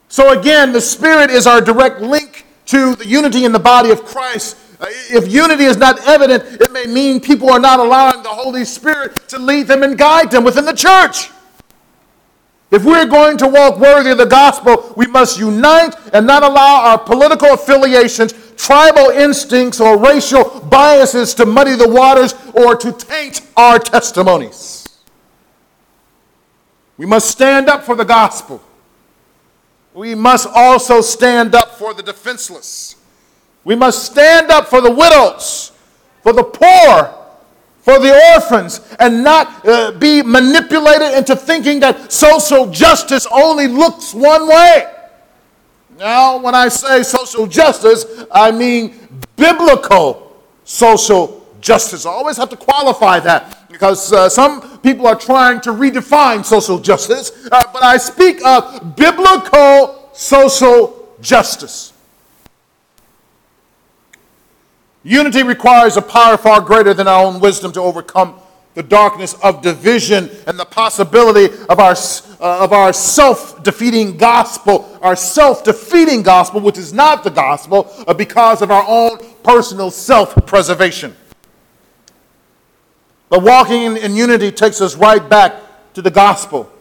So 0.09 0.37
again, 0.37 0.73
the 0.73 0.81
Spirit 0.81 1.29
is 1.29 1.45
our 1.45 1.61
direct 1.61 2.01
link 2.01 2.45
to 2.65 2.95
the 2.95 3.05
unity 3.05 3.45
in 3.45 3.51
the 3.51 3.59
body 3.59 3.91
of 3.91 4.03
Christ. 4.03 4.57
Uh, 4.81 4.87
if 4.89 5.31
unity 5.31 5.65
is 5.65 5.77
not 5.77 6.05
evident, 6.07 6.43
it 6.59 6.71
may 6.71 6.87
mean 6.87 7.19
people 7.19 7.49
are 7.49 7.59
not 7.59 7.79
allowing 7.79 8.23
the 8.23 8.29
Holy 8.29 8.65
Spirit 8.65 9.15
to 9.29 9.37
lead 9.37 9.67
them 9.67 9.83
and 9.83 9.97
guide 9.97 10.31
them 10.31 10.43
within 10.43 10.65
the 10.65 10.73
church. 10.73 11.29
If 12.71 12.85
we're 12.85 13.05
going 13.05 13.37
to 13.37 13.47
walk 13.47 13.79
worthy 13.79 14.11
of 14.11 14.17
the 14.17 14.25
gospel, 14.25 14.93
we 14.97 15.05
must 15.05 15.39
unite 15.39 15.95
and 16.13 16.25
not 16.25 16.41
allow 16.43 16.85
our 16.85 16.97
political 16.97 17.53
affiliations, 17.53 18.33
tribal 18.57 19.09
instincts, 19.09 19.79
or 19.79 19.97
racial 19.97 20.59
biases 20.61 21.35
to 21.35 21.45
muddy 21.45 21.75
the 21.75 21.87
waters 21.87 22.33
or 22.55 22.75
to 22.75 22.91
taint 22.91 23.41
our 23.57 23.77
testimonies. 23.77 24.87
We 26.97 27.05
must 27.05 27.29
stand 27.29 27.69
up 27.69 27.83
for 27.83 27.95
the 27.95 28.05
gospel 28.05 28.63
we 29.93 30.15
must 30.15 30.47
also 30.53 31.01
stand 31.01 31.55
up 31.55 31.75
for 31.75 31.93
the 31.93 32.03
defenseless. 32.03 32.95
We 33.63 33.75
must 33.75 34.05
stand 34.11 34.51
up 34.51 34.67
for 34.67 34.81
the 34.81 34.91
widows, 34.91 35.71
for 36.23 36.33
the 36.33 36.43
poor, 36.43 37.15
for 37.81 37.99
the 37.99 38.13
orphans, 38.35 38.81
and 38.99 39.23
not 39.23 39.65
uh, 39.67 39.91
be 39.91 40.21
manipulated 40.21 41.13
into 41.17 41.35
thinking 41.35 41.79
that 41.81 42.11
social 42.11 42.69
justice 42.69 43.27
only 43.31 43.67
looks 43.67 44.13
one 44.13 44.47
way. 44.47 44.93
Now, 45.97 46.37
when 46.37 46.55
I 46.55 46.69
say 46.69 47.03
social 47.03 47.45
justice, 47.47 48.05
I 48.31 48.51
mean 48.51 48.95
biblical 49.35 50.41
social 50.63 51.38
justice. 51.59 52.05
I 52.05 52.09
always 52.09 52.37
have 52.37 52.49
to 52.49 52.57
qualify 52.57 53.19
that 53.21 53.69
because 53.69 54.11
uh, 54.11 54.29
some 54.29 54.79
people 54.79 55.07
are 55.07 55.15
trying 55.15 55.61
to 55.61 55.71
redefine 55.71 56.45
social 56.45 56.79
justice, 56.79 57.31
uh, 57.51 57.63
but 57.71 57.83
I 57.83 57.97
speak 57.97 58.45
of 58.45 58.95
biblical 58.95 60.09
social 60.13 61.15
justice. 61.21 61.93
Unity 65.03 65.43
requires 65.43 65.95
a 65.97 66.01
power 66.01 66.37
far 66.37 66.61
greater 66.61 66.93
than 66.93 67.07
our 67.07 67.25
own 67.25 67.39
wisdom 67.39 67.71
to 67.71 67.81
overcome 67.81 68.39
the 68.75 68.83
darkness 68.83 69.33
of 69.43 69.61
division 69.61 70.29
and 70.45 70.59
the 70.59 70.65
possibility 70.65 71.53
of 71.67 71.79
our, 71.79 71.95
uh, 72.39 72.63
of 72.63 72.71
our 72.73 72.93
self 72.93 73.63
defeating 73.63 74.17
gospel, 74.17 74.97
our 75.01 75.15
self 75.15 75.63
defeating 75.63 76.21
gospel, 76.21 76.61
which 76.61 76.77
is 76.77 76.93
not 76.93 77.23
the 77.23 77.29
gospel, 77.29 77.91
uh, 78.07 78.13
because 78.13 78.61
of 78.61 78.71
our 78.71 78.85
own 78.87 79.17
personal 79.43 79.89
self 79.89 80.35
preservation. 80.45 81.15
But 83.29 83.43
walking 83.43 83.83
in, 83.83 83.97
in 83.97 84.15
unity 84.15 84.51
takes 84.51 84.81
us 84.81 84.95
right 84.95 85.27
back 85.27 85.55
to 85.93 86.01
the 86.01 86.11
gospel 86.11 86.71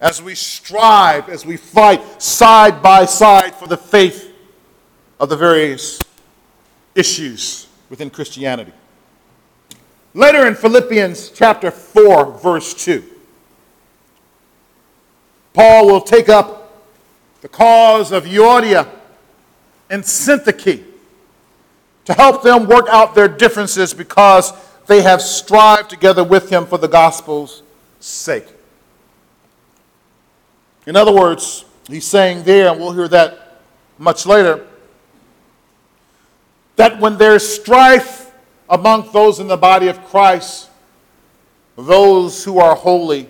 as 0.00 0.20
we 0.20 0.34
strive, 0.34 1.28
as 1.28 1.46
we 1.46 1.56
fight 1.56 2.20
side 2.20 2.82
by 2.82 3.04
side 3.04 3.54
for 3.54 3.68
the 3.68 3.76
faith 3.76 4.34
of 5.20 5.28
the 5.28 5.36
various 5.36 6.00
issues 6.94 7.68
within 7.88 8.10
Christianity. 8.10 8.72
Later 10.14 10.46
in 10.46 10.54
Philippians 10.54 11.30
chapter 11.30 11.70
4, 11.70 12.38
verse 12.38 12.74
2, 12.74 13.02
Paul 15.54 15.86
will 15.86 16.00
take 16.00 16.28
up 16.28 16.82
the 17.40 17.48
cause 17.48 18.12
of 18.12 18.24
Euodia 18.24 18.88
and 19.88 20.02
Syntyche 20.02 20.84
to 22.04 22.14
help 22.14 22.42
them 22.42 22.66
work 22.66 22.86
out 22.88 23.14
their 23.14 23.28
differences 23.28 23.94
because 23.94 24.52
they 24.86 25.02
have 25.02 25.22
strived 25.22 25.90
together 25.90 26.24
with 26.24 26.50
him 26.50 26.66
for 26.66 26.78
the 26.78 26.88
gospel's 26.88 27.62
sake. 28.00 28.46
In 30.86 30.96
other 30.96 31.12
words, 31.12 31.64
he's 31.86 32.06
saying 32.06 32.42
there, 32.42 32.70
and 32.70 32.80
we'll 32.80 32.92
hear 32.92 33.08
that 33.08 33.60
much 33.98 34.26
later, 34.26 34.66
that 36.76 36.98
when 36.98 37.18
there's 37.18 37.46
strife 37.46 38.32
among 38.68 39.10
those 39.12 39.38
in 39.38 39.46
the 39.46 39.56
body 39.56 39.88
of 39.88 40.04
Christ, 40.06 40.70
those 41.76 42.42
who 42.44 42.58
are 42.58 42.74
holy, 42.74 43.28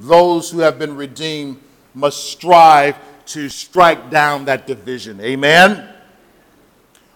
those 0.00 0.50
who 0.50 0.60
have 0.60 0.78
been 0.78 0.96
redeemed, 0.96 1.60
must 1.94 2.24
strive 2.24 2.96
to 3.26 3.48
strike 3.48 4.10
down 4.10 4.44
that 4.46 4.66
division. 4.66 5.20
Amen? 5.20 5.88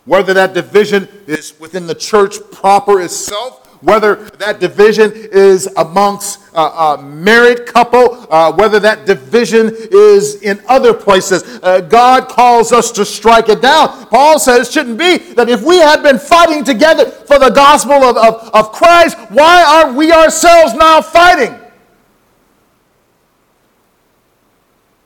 Whether 0.05 0.35
that 0.35 0.55
division 0.55 1.09
is 1.27 1.59
within 1.59 1.87
the 1.87 1.95
church 1.95 2.37
proper 2.51 3.01
itself 3.01 3.62
whether 3.83 4.15
that 4.39 4.61
division 4.61 5.13
is 5.15 5.67
amongst 5.77 6.41
a, 6.55 6.61
a 6.61 7.03
married 7.03 7.67
couple, 7.67 8.27
uh, 8.33 8.53
whether 8.53 8.79
that 8.79 9.07
division 9.07 9.73
is 9.91 10.41
in 10.43 10.63
other 10.69 10.95
places. 10.95 11.61
Uh, 11.63 11.81
God 11.81 12.29
calls 12.29 12.73
us 12.73 12.93
to 12.93 13.05
strike 13.05 13.49
it 13.49 13.61
down. 13.61 14.07
Paul 14.07 14.39
says 14.39 14.69
it 14.69 14.73
shouldn't 14.73 14.99
be 14.99 15.19
that 15.35 15.49
if 15.49 15.63
we 15.63 15.77
had 15.77 16.03
been 16.03 16.19
fighting 16.19 16.63
together 16.65 17.11
for 17.11 17.39
the 17.39 17.51
gospel 17.51 17.95
of, 17.95 18.17
of, 18.17 18.51
of 18.55 18.73
Christ, 18.73 19.19
why 19.31 19.65
are 19.65 19.93
we 19.93 20.13
ourselves 20.13 20.75
now 20.75 21.03
fighting? 21.03 21.59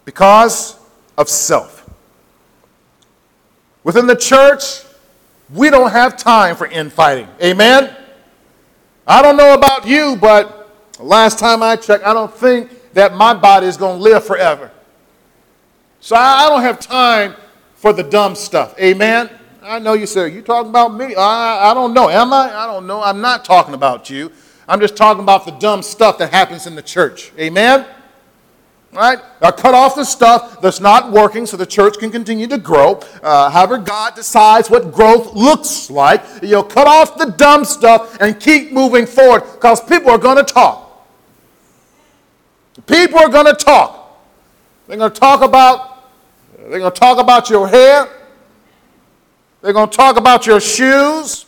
Because 0.04 0.78
of 1.16 1.28
self. 1.28 1.88
Within 3.84 4.06
the 4.06 4.16
church, 4.16 4.82
we 5.52 5.70
don't 5.70 5.92
have 5.92 6.16
time 6.16 6.56
for 6.56 6.66
infighting. 6.66 7.28
Amen? 7.42 7.96
I 9.06 9.22
don't 9.22 9.36
know 9.36 9.54
about 9.54 9.86
you, 9.86 10.16
but 10.20 10.70
last 10.98 11.38
time 11.38 11.62
I 11.62 11.76
checked, 11.76 12.04
I 12.04 12.12
don't 12.12 12.32
think 12.32 12.92
that 12.94 13.14
my 13.14 13.34
body 13.34 13.66
is 13.66 13.76
going 13.76 13.98
to 13.98 14.02
live 14.02 14.24
forever. 14.24 14.70
So 16.00 16.16
I 16.16 16.48
don't 16.48 16.62
have 16.62 16.80
time 16.80 17.34
for 17.74 17.92
the 17.92 18.02
dumb 18.02 18.34
stuff. 18.34 18.78
Amen? 18.80 19.30
I 19.62 19.78
know 19.78 19.92
you 19.92 20.06
say, 20.06 20.32
you 20.32 20.42
talking 20.42 20.70
about 20.70 20.94
me? 20.94 21.14
I, 21.14 21.70
I 21.70 21.74
don't 21.74 21.92
know. 21.92 22.08
Am 22.08 22.32
I? 22.32 22.52
I 22.54 22.66
don't 22.66 22.86
know. 22.86 23.02
I'm 23.02 23.20
not 23.20 23.44
talking 23.44 23.74
about 23.74 24.10
you. 24.10 24.32
I'm 24.68 24.80
just 24.80 24.96
talking 24.96 25.22
about 25.22 25.44
the 25.44 25.52
dumb 25.52 25.82
stuff 25.82 26.18
that 26.18 26.32
happens 26.32 26.66
in 26.66 26.74
the 26.74 26.82
church. 26.82 27.32
Amen? 27.38 27.86
Right? 28.96 29.18
Now 29.42 29.50
cut 29.50 29.74
off 29.74 29.94
the 29.94 30.04
stuff 30.04 30.60
that's 30.60 30.80
not 30.80 31.12
working 31.12 31.46
so 31.46 31.56
the 31.56 31.66
church 31.66 31.98
can 31.98 32.10
continue 32.10 32.46
to 32.48 32.58
grow. 32.58 33.00
Uh, 33.22 33.50
however, 33.50 33.78
God 33.78 34.14
decides 34.14 34.70
what 34.70 34.92
growth 34.92 35.34
looks 35.34 35.90
like. 35.90 36.22
You'll 36.42 36.64
cut 36.64 36.86
off 36.86 37.18
the 37.18 37.26
dumb 37.26 37.64
stuff 37.64 38.20
and 38.20 38.40
keep 38.40 38.72
moving 38.72 39.06
forward 39.06 39.42
because 39.52 39.80
people 39.80 40.10
are 40.10 40.18
going 40.18 40.38
to 40.38 40.44
talk. 40.44 40.82
People 42.86 43.18
are 43.18 43.28
going 43.28 43.46
to 43.46 43.54
talk. 43.54 44.20
They're 44.86 44.96
going 44.96 45.12
to 45.12 45.20
talk 45.20 45.42
about 45.42 45.96
they're 46.58 46.80
going 46.80 46.92
to 46.92 47.00
talk 47.00 47.18
about 47.18 47.48
your 47.48 47.68
hair. 47.68 48.08
They're 49.62 49.72
going 49.72 49.88
to 49.88 49.96
talk 49.96 50.16
about 50.16 50.46
your 50.46 50.60
shoes. 50.60 51.46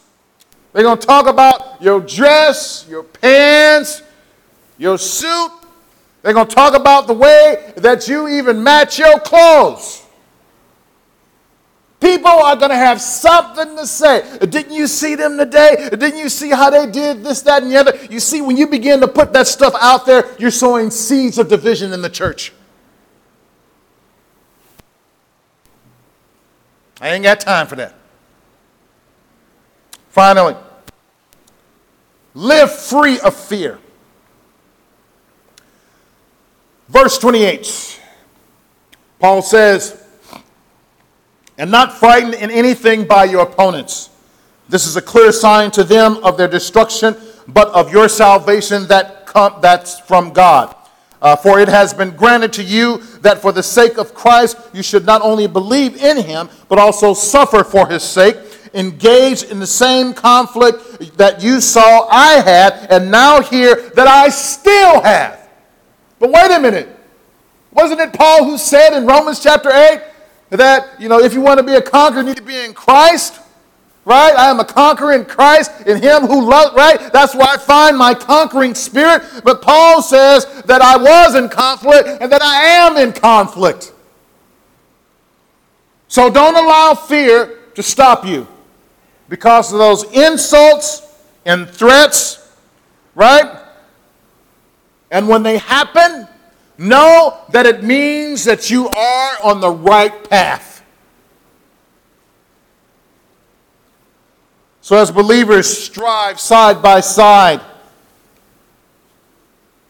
They're 0.73 0.85
going 0.85 0.99
to 0.99 1.07
talk 1.07 1.27
about 1.27 1.83
your 1.83 2.01
dress, 2.01 2.87
your 2.89 3.03
pants, 3.03 4.03
your 4.77 4.97
suit, 4.97 5.51
they're 6.29 6.35
going 6.35 6.47
to 6.47 6.55
talk 6.55 6.75
about 6.75 7.07
the 7.07 7.15
way 7.15 7.73
that 7.79 8.07
you 8.07 8.29
even 8.29 8.63
match 8.63 8.99
your 8.99 9.19
clothes. 9.19 10.05
People 12.01 12.29
are 12.31 12.55
going 12.55 12.69
to 12.69 12.77
have 12.77 13.01
something 13.01 13.75
to 13.79 13.87
say. 13.87 14.37
Didn't 14.41 14.75
you 14.75 14.89
see 14.89 15.15
them 15.15 15.39
today? 15.39 15.89
Didn't 15.89 16.19
you 16.19 16.29
see 16.29 16.51
how 16.51 16.69
they 16.69 16.85
did 16.85 17.25
this, 17.25 17.41
that, 17.41 17.63
and 17.63 17.73
the 17.73 17.79
other? 17.79 17.99
You 18.11 18.21
see, 18.21 18.43
when 18.43 18.59
you 18.59 18.67
begin 18.67 19.01
to 19.01 19.09
put 19.09 19.33
that 19.33 19.47
stuff 19.47 19.73
out 19.81 20.05
there, 20.05 20.27
you're 20.39 20.51
sowing 20.51 20.91
seeds 20.91 21.39
of 21.39 21.49
division 21.49 21.95
in 21.95 22.03
the 22.03 22.11
church. 22.11 22.53
I 27.01 27.09
ain't 27.09 27.25
got 27.25 27.41
time 27.41 27.67
for 27.67 27.77
that. 27.77 27.95
Finally, 30.11 30.57
live 32.35 32.71
free 32.71 33.19
of 33.21 33.35
fear. 33.35 33.79
Verse 36.89 37.19
28, 37.19 38.01
Paul 39.19 39.43
says, 39.43 40.03
and 41.59 41.71
not 41.71 41.93
frightened 41.93 42.35
in 42.35 42.51
anything 42.51 43.05
by 43.05 43.25
your 43.25 43.43
opponents. 43.43 44.11
This 44.69 44.87
is 44.87 44.97
a 44.97 45.03
clear 45.03 45.33
sign 45.33 45.71
to 45.73 45.85
them 45.85 46.17
of 46.25 46.39
their 46.39 46.49
destruction, 46.49 47.17
but 47.49 47.69
of 47.69 47.93
your 47.93 48.09
salvation 48.09 48.87
that 48.87 49.27
come, 49.27 49.61
that's 49.61 50.01
from 50.01 50.33
God. 50.33 50.75
Uh, 51.21 51.35
for 51.35 51.59
it 51.59 51.69
has 51.69 51.93
been 51.93 52.11
granted 52.11 52.53
to 52.55 52.63
you 52.63 52.99
that 53.23 53.43
for 53.43 53.51
the 53.51 53.63
sake 53.63 53.99
of 53.99 54.15
Christ 54.15 54.57
you 54.73 54.83
should 54.83 55.05
not 55.05 55.21
only 55.21 55.47
believe 55.47 55.97
in 55.97 56.17
him, 56.17 56.49
but 56.69 56.79
also 56.79 57.13
suffer 57.13 57.65
for 57.65 57.89
his 57.89 58.03
sake, 58.03 58.37
engage 58.73 59.43
in 59.43 59.59
the 59.59 59.67
same 59.67 60.15
conflict 60.15 61.17
that 61.17 61.43
you 61.43 61.61
saw 61.61 62.07
I 62.09 62.41
had, 62.41 62.87
and 62.91 63.11
now 63.11 63.41
hear 63.41 63.91
that 63.91 64.07
I 64.07 64.29
still 64.29 65.03
have. 65.03 65.48
But 66.19 66.31
wait 66.31 66.51
a 66.51 66.61
minute. 66.61 66.89
Wasn't 67.73 68.01
it 68.01 68.13
Paul 68.13 68.45
who 68.45 68.59
said 68.59 68.97
in 68.97 69.07
Romans 69.07 69.41
chapter 69.43 69.71
8 69.71 70.03
that, 70.51 71.01
you 71.01 71.09
know, 71.09 71.21
if 71.21 71.35
you 71.35 71.41
want 71.41 71.59
to 71.59 71.65
be 71.65 71.75
a 71.75 71.83
conqueror, 71.83 72.23
you 72.23 72.29
need 72.29 72.37
to 72.37 72.43
be 72.43 72.57
in 72.57 72.75
Christ? 72.75 73.41
right? 74.09 74.35
I 74.39 74.49
am 74.49 74.59
a 74.59 74.65
conqueror 74.65 75.13
in 75.13 75.27
Christ, 75.27 75.71
in 75.87 76.03
Him 76.03 76.23
who 76.23 76.49
loves, 76.49 76.75
right? 76.75 77.13
That's 77.13 77.35
where 77.35 77.47
I 77.47 77.59
find 77.59 77.97
my 77.97 78.15
conquering 78.15 78.75
spirit. 78.75 79.23
But 79.45 79.61
Paul 79.61 80.01
says 80.01 80.47
that 80.63 80.81
I 80.81 80.97
was 80.97 81.35
in 81.35 81.51
conflict 81.51 82.09
and 82.23 82.33
that 82.33 82.41
I 82.41 82.65
am 82.65 82.97
in 82.97 83.13
conflict. 83.13 83.93
So 86.09 86.31
don't 86.31 86.57
allow 86.57 86.95
fear 86.95 87.59
to 87.75 87.83
stop 87.83 88.25
you 88.25 88.49
because 89.29 89.75
of 89.75 89.79
those 89.79 90.05
insults 90.05 91.03
and 91.45 91.69
threats, 91.69 92.51
right? 93.15 93.58
And 95.11 95.29
when 95.29 95.43
they 95.43 95.59
happen, 95.59 96.29
know 96.77 97.41
that 97.51 97.67
it 97.67 97.83
means 97.83 98.45
that 98.45 98.71
you 98.71 98.89
are 98.89 99.37
on 99.43 99.61
the 99.61 99.71
right 99.71 100.29
path. 100.29 100.85
So, 104.81 104.97
as 104.97 105.11
believers, 105.11 105.67
strive 105.67 106.41
side 106.41 106.81
by 106.81 107.01
side 107.01 107.61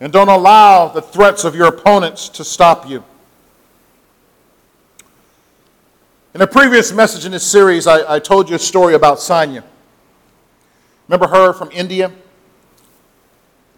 and 0.01 0.13
don't 0.13 0.29
allow 0.29 0.89
the 0.89 1.03
threats 1.03 1.45
of 1.45 1.55
your 1.55 1.69
opponents 1.69 2.29
to 2.31 2.45
stop 2.45 2.89
you. 2.89 3.05
In 6.35 6.41
a 6.41 6.47
previous 6.47 6.93
message 6.93 7.25
in 7.25 7.33
this 7.33 7.47
series, 7.47 7.87
I, 7.87 8.15
I 8.15 8.19
told 8.19 8.49
you 8.49 8.57
a 8.57 8.61
story 8.61 8.95
about 8.95 9.19
Sanya. 9.19 9.65
Remember 11.09 11.27
her 11.27 11.53
from 11.53 11.71
India? 11.73 12.13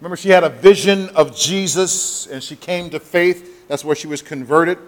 Remember, 0.01 0.17
she 0.17 0.31
had 0.31 0.45
a 0.45 0.49
vision 0.49 1.11
of 1.11 1.37
Jesus 1.37 2.27
and 2.27 2.43
she 2.43 2.57
came 2.57 2.89
to 2.91 2.99
faith. 2.99 3.69
That's 3.69 3.85
where 3.85 3.95
she 3.95 4.07
was 4.07 4.23
converted. 4.23 4.79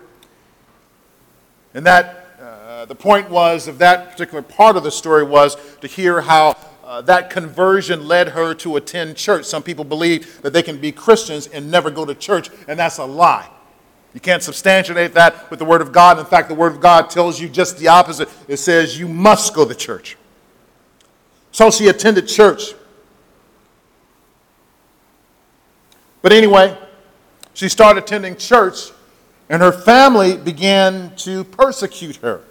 And 1.75 1.85
that 1.85 2.27
uh, 2.40 2.87
the 2.87 2.94
point 2.94 3.29
was 3.31 3.68
of 3.68 3.79
that 3.79 4.11
particular 4.11 4.42
part 4.42 4.77
of 4.77 4.85
the 4.85 4.90
story 4.90 5.22
was 5.22 5.57
to 5.81 5.87
hear 5.87 6.22
how 6.22 6.57
uh, 6.83 7.03
that 7.03 7.31
conversion 7.31 8.09
led 8.09 8.31
her 8.31 8.55
to 8.55 8.77
attend 8.77 9.16
church. 9.16 9.44
Some 9.44 9.62
people 9.62 9.85
believe 9.85 10.40
that 10.42 10.53
they 10.53 10.62
can 10.62 10.79
be 10.79 10.92
Christians 10.92 11.46
and 11.46 11.70
never 11.70 11.90
go 11.90 12.05
to 12.05 12.14
church, 12.14 12.51
and 12.66 12.79
that's 12.79 12.98
a 12.98 13.05
lie. 13.05 13.48
You 14.14 14.20
can't 14.20 14.42
substantiate 14.42 15.14
that 15.14 15.48
with 15.51 15.59
the 15.59 15.64
Word 15.64 15.81
of 15.81 15.92
God. 15.92 16.18
In 16.18 16.27
fact, 16.27 16.48
the 16.48 16.55
Word 16.55 16.72
of 16.72 16.81
God 16.81 17.09
tells 17.09 17.40
you 17.40 17.48
just 17.48 17.79
the 17.79 17.88
opposite. 17.88 18.29
It 18.48 18.57
says 18.57 18.98
you 18.98 19.09
must 19.09 19.55
go 19.55 19.66
to 19.66 19.75
church. 19.75 20.16
So 21.51 21.70
she 21.70 21.88
attended 21.88 22.29
church. 22.29 22.75
But 26.22 26.32
anyway, 26.32 26.78
she 27.52 27.68
started 27.68 28.04
attending 28.04 28.37
church, 28.37 28.90
and 29.48 29.61
her 29.61 29.72
family 29.72 30.37
began 30.37 31.14
to 31.16 31.44
persecute 31.44 32.16
her 32.16 32.42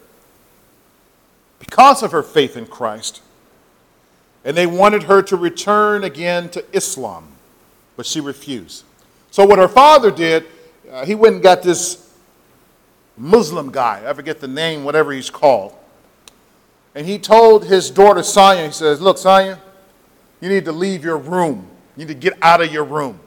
because 1.60 2.03
of 2.03 2.12
her 2.12 2.23
faith 2.23 2.57
in 2.57 2.67
Christ. 2.67 3.21
And 4.43 4.57
they 4.57 4.67
wanted 4.67 5.03
her 5.03 5.21
to 5.23 5.38
return 5.38 6.03
again 6.03 6.49
to 6.49 6.65
Islam, 6.73 7.27
but 7.95 8.05
she 8.05 8.19
refused. 8.19 8.84
So, 9.29 9.45
what 9.45 9.60
her 9.60 9.67
father 9.67 10.12
did, 10.12 10.45
uh, 10.91 11.05
he 11.05 11.15
went 11.15 11.36
and 11.36 11.43
got 11.43 11.63
this 11.63 12.12
Muslim 13.15 13.71
guy, 13.71 14.03
I 14.05 14.13
forget 14.13 14.39
the 14.39 14.47
name, 14.47 14.84
whatever 14.84 15.12
he's 15.12 15.29
called. 15.29 15.75
And 16.95 17.05
he 17.05 17.19
told 17.19 17.65
his 17.65 17.89
daughter, 17.89 18.21
Sanya, 18.21 18.65
he 18.65 18.71
says, 18.71 18.99
Look, 18.99 19.17
Sanya, 19.17 19.60
you 20.41 20.49
need 20.49 20.65
to 20.65 20.71
leave 20.71 21.03
your 21.03 21.17
room. 21.17 21.67
You 21.95 22.05
need 22.05 22.13
to 22.13 22.19
get 22.19 22.34
out 22.41 22.62
of 22.62 22.73
your 22.73 22.84
room. 22.84 23.19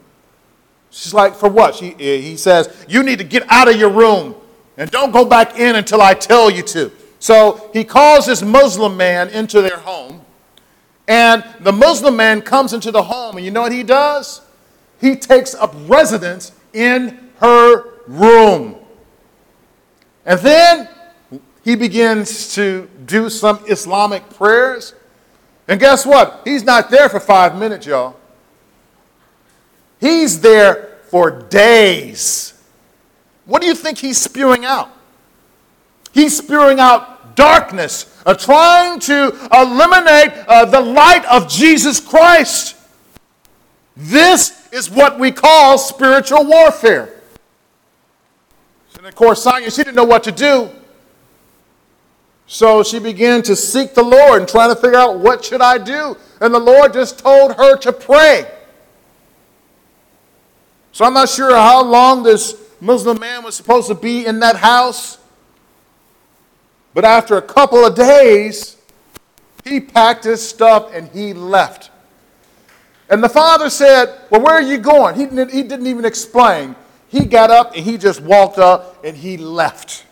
She's 0.95 1.13
like, 1.13 1.35
For 1.35 1.49
what? 1.49 1.75
She, 1.75 1.93
eh, 1.99 2.21
he 2.21 2.37
says, 2.37 2.73
You 2.87 3.03
need 3.03 3.17
to 3.17 3.25
get 3.25 3.43
out 3.51 3.67
of 3.67 3.75
your 3.75 3.89
room 3.89 4.33
and 4.77 4.89
don't 4.89 5.11
go 5.11 5.25
back 5.25 5.59
in 5.59 5.75
until 5.75 6.01
I 6.01 6.13
tell 6.13 6.49
you 6.49 6.63
to. 6.63 6.89
So 7.19 7.69
he 7.73 7.83
calls 7.83 8.27
this 8.27 8.41
Muslim 8.41 8.95
man 8.95 9.27
into 9.29 9.61
their 9.61 9.77
home, 9.77 10.21
and 11.05 11.43
the 11.59 11.73
Muslim 11.73 12.15
man 12.15 12.41
comes 12.41 12.71
into 12.71 12.91
the 12.91 13.03
home, 13.03 13.35
and 13.35 13.45
you 13.45 13.51
know 13.51 13.61
what 13.61 13.73
he 13.73 13.83
does? 13.83 14.41
He 15.01 15.17
takes 15.17 15.53
up 15.53 15.75
residence 15.87 16.53
in 16.71 17.29
her 17.39 17.99
room. 18.07 18.77
And 20.25 20.39
then 20.39 20.87
he 21.63 21.75
begins 21.75 22.53
to 22.55 22.89
do 23.05 23.29
some 23.29 23.59
Islamic 23.67 24.29
prayers. 24.29 24.93
And 25.67 25.77
guess 25.77 26.05
what? 26.05 26.41
He's 26.45 26.63
not 26.63 26.89
there 26.89 27.09
for 27.09 27.19
five 27.19 27.57
minutes, 27.57 27.85
y'all. 27.85 28.15
He's 29.99 30.41
there 30.41 30.97
for 31.09 31.31
days. 31.31 32.53
What 33.45 33.61
do 33.61 33.67
you 33.67 33.75
think 33.75 33.97
he's 33.97 34.17
spewing 34.17 34.65
out? 34.65 34.89
He's 36.11 36.37
spewing 36.37 36.79
out 36.79 37.35
darkness, 37.35 38.21
uh, 38.25 38.33
trying 38.33 38.99
to 39.01 39.37
eliminate 39.53 40.31
uh, 40.47 40.65
the 40.65 40.81
light 40.81 41.25
of 41.25 41.49
Jesus 41.49 41.99
Christ. 41.99 42.75
This 43.97 44.67
is 44.71 44.89
what 44.89 45.19
we 45.19 45.31
call 45.31 45.77
spiritual 45.77 46.45
warfare. 46.45 47.13
And 48.97 49.05
of 49.05 49.15
course, 49.15 49.43
Sonia, 49.43 49.69
she 49.69 49.83
didn't 49.83 49.95
know 49.95 50.03
what 50.03 50.23
to 50.23 50.31
do. 50.31 50.69
So 52.47 52.83
she 52.83 52.99
began 52.99 53.41
to 53.43 53.55
seek 53.55 53.93
the 53.93 54.03
Lord 54.03 54.39
and 54.39 54.49
trying 54.49 54.73
to 54.73 54.75
figure 54.75 54.97
out 54.97 55.19
what 55.19 55.45
should 55.45 55.61
I 55.61 55.77
do. 55.77 56.17
And 56.41 56.53
the 56.53 56.59
Lord 56.59 56.93
just 56.93 57.19
told 57.19 57.55
her 57.55 57.77
to 57.77 57.93
pray. 57.93 58.51
So 60.95 61.03
I'm 61.03 61.13
not 61.13 61.27
sure 61.27 61.53
how 61.53 61.83
long 61.83 62.23
this 62.23 62.55
Muslim 62.79 63.19
man 63.19 63.43
was 63.43 63.53
supposed 63.53 63.89
to 63.89 63.95
be 63.95 64.25
in 64.25 64.39
that 64.39 64.55
house. 64.55 65.17
But 66.93 67.03
after 67.03 67.35
a 67.35 67.41
couple 67.41 67.83
of 67.83 67.95
days, 67.95 68.77
he 69.65 69.81
packed 69.81 70.23
his 70.23 70.41
stuff 70.41 70.93
and 70.93 71.09
he 71.09 71.33
left. 71.33 71.91
And 73.09 73.21
the 73.21 73.27
father 73.27 73.69
said, 73.69 74.17
Well, 74.29 74.39
where 74.39 74.53
are 74.53 74.61
you 74.61 74.77
going? 74.77 75.15
He 75.15 75.25
didn't, 75.25 75.51
he 75.51 75.63
didn't 75.63 75.87
even 75.87 76.05
explain. 76.05 76.77
He 77.09 77.25
got 77.25 77.51
up 77.51 77.75
and 77.75 77.83
he 77.83 77.97
just 77.97 78.21
walked 78.21 78.57
up 78.57 79.03
and 79.03 79.17
he 79.17 79.35
left. 79.35 80.05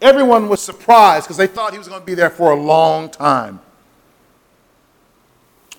Everyone 0.00 0.48
was 0.48 0.62
surprised 0.62 1.24
because 1.24 1.36
they 1.36 1.48
thought 1.48 1.72
he 1.72 1.78
was 1.78 1.88
going 1.88 2.00
to 2.00 2.06
be 2.06 2.14
there 2.14 2.30
for 2.30 2.52
a 2.52 2.56
long 2.56 3.10
time. 3.10 3.58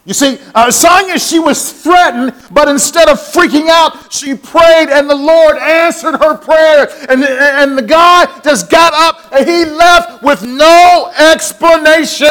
You 0.03 0.15
see, 0.15 0.39
uh, 0.55 0.71
Sonia, 0.71 1.19
she 1.19 1.39
was 1.39 1.71
threatened, 1.83 2.33
but 2.49 2.67
instead 2.67 3.07
of 3.07 3.19
freaking 3.19 3.69
out, 3.69 4.11
she 4.11 4.33
prayed 4.33 4.89
and 4.89 5.07
the 5.07 5.15
Lord 5.15 5.57
answered 5.57 6.17
her 6.17 6.37
prayer. 6.37 6.89
And, 7.07 7.23
and 7.23 7.77
the 7.77 7.83
guy 7.83 8.25
just 8.41 8.71
got 8.71 8.93
up 8.93 9.31
and 9.31 9.47
he 9.47 9.65
left 9.65 10.23
with 10.23 10.43
no 10.43 11.11
explanation. 11.15 12.29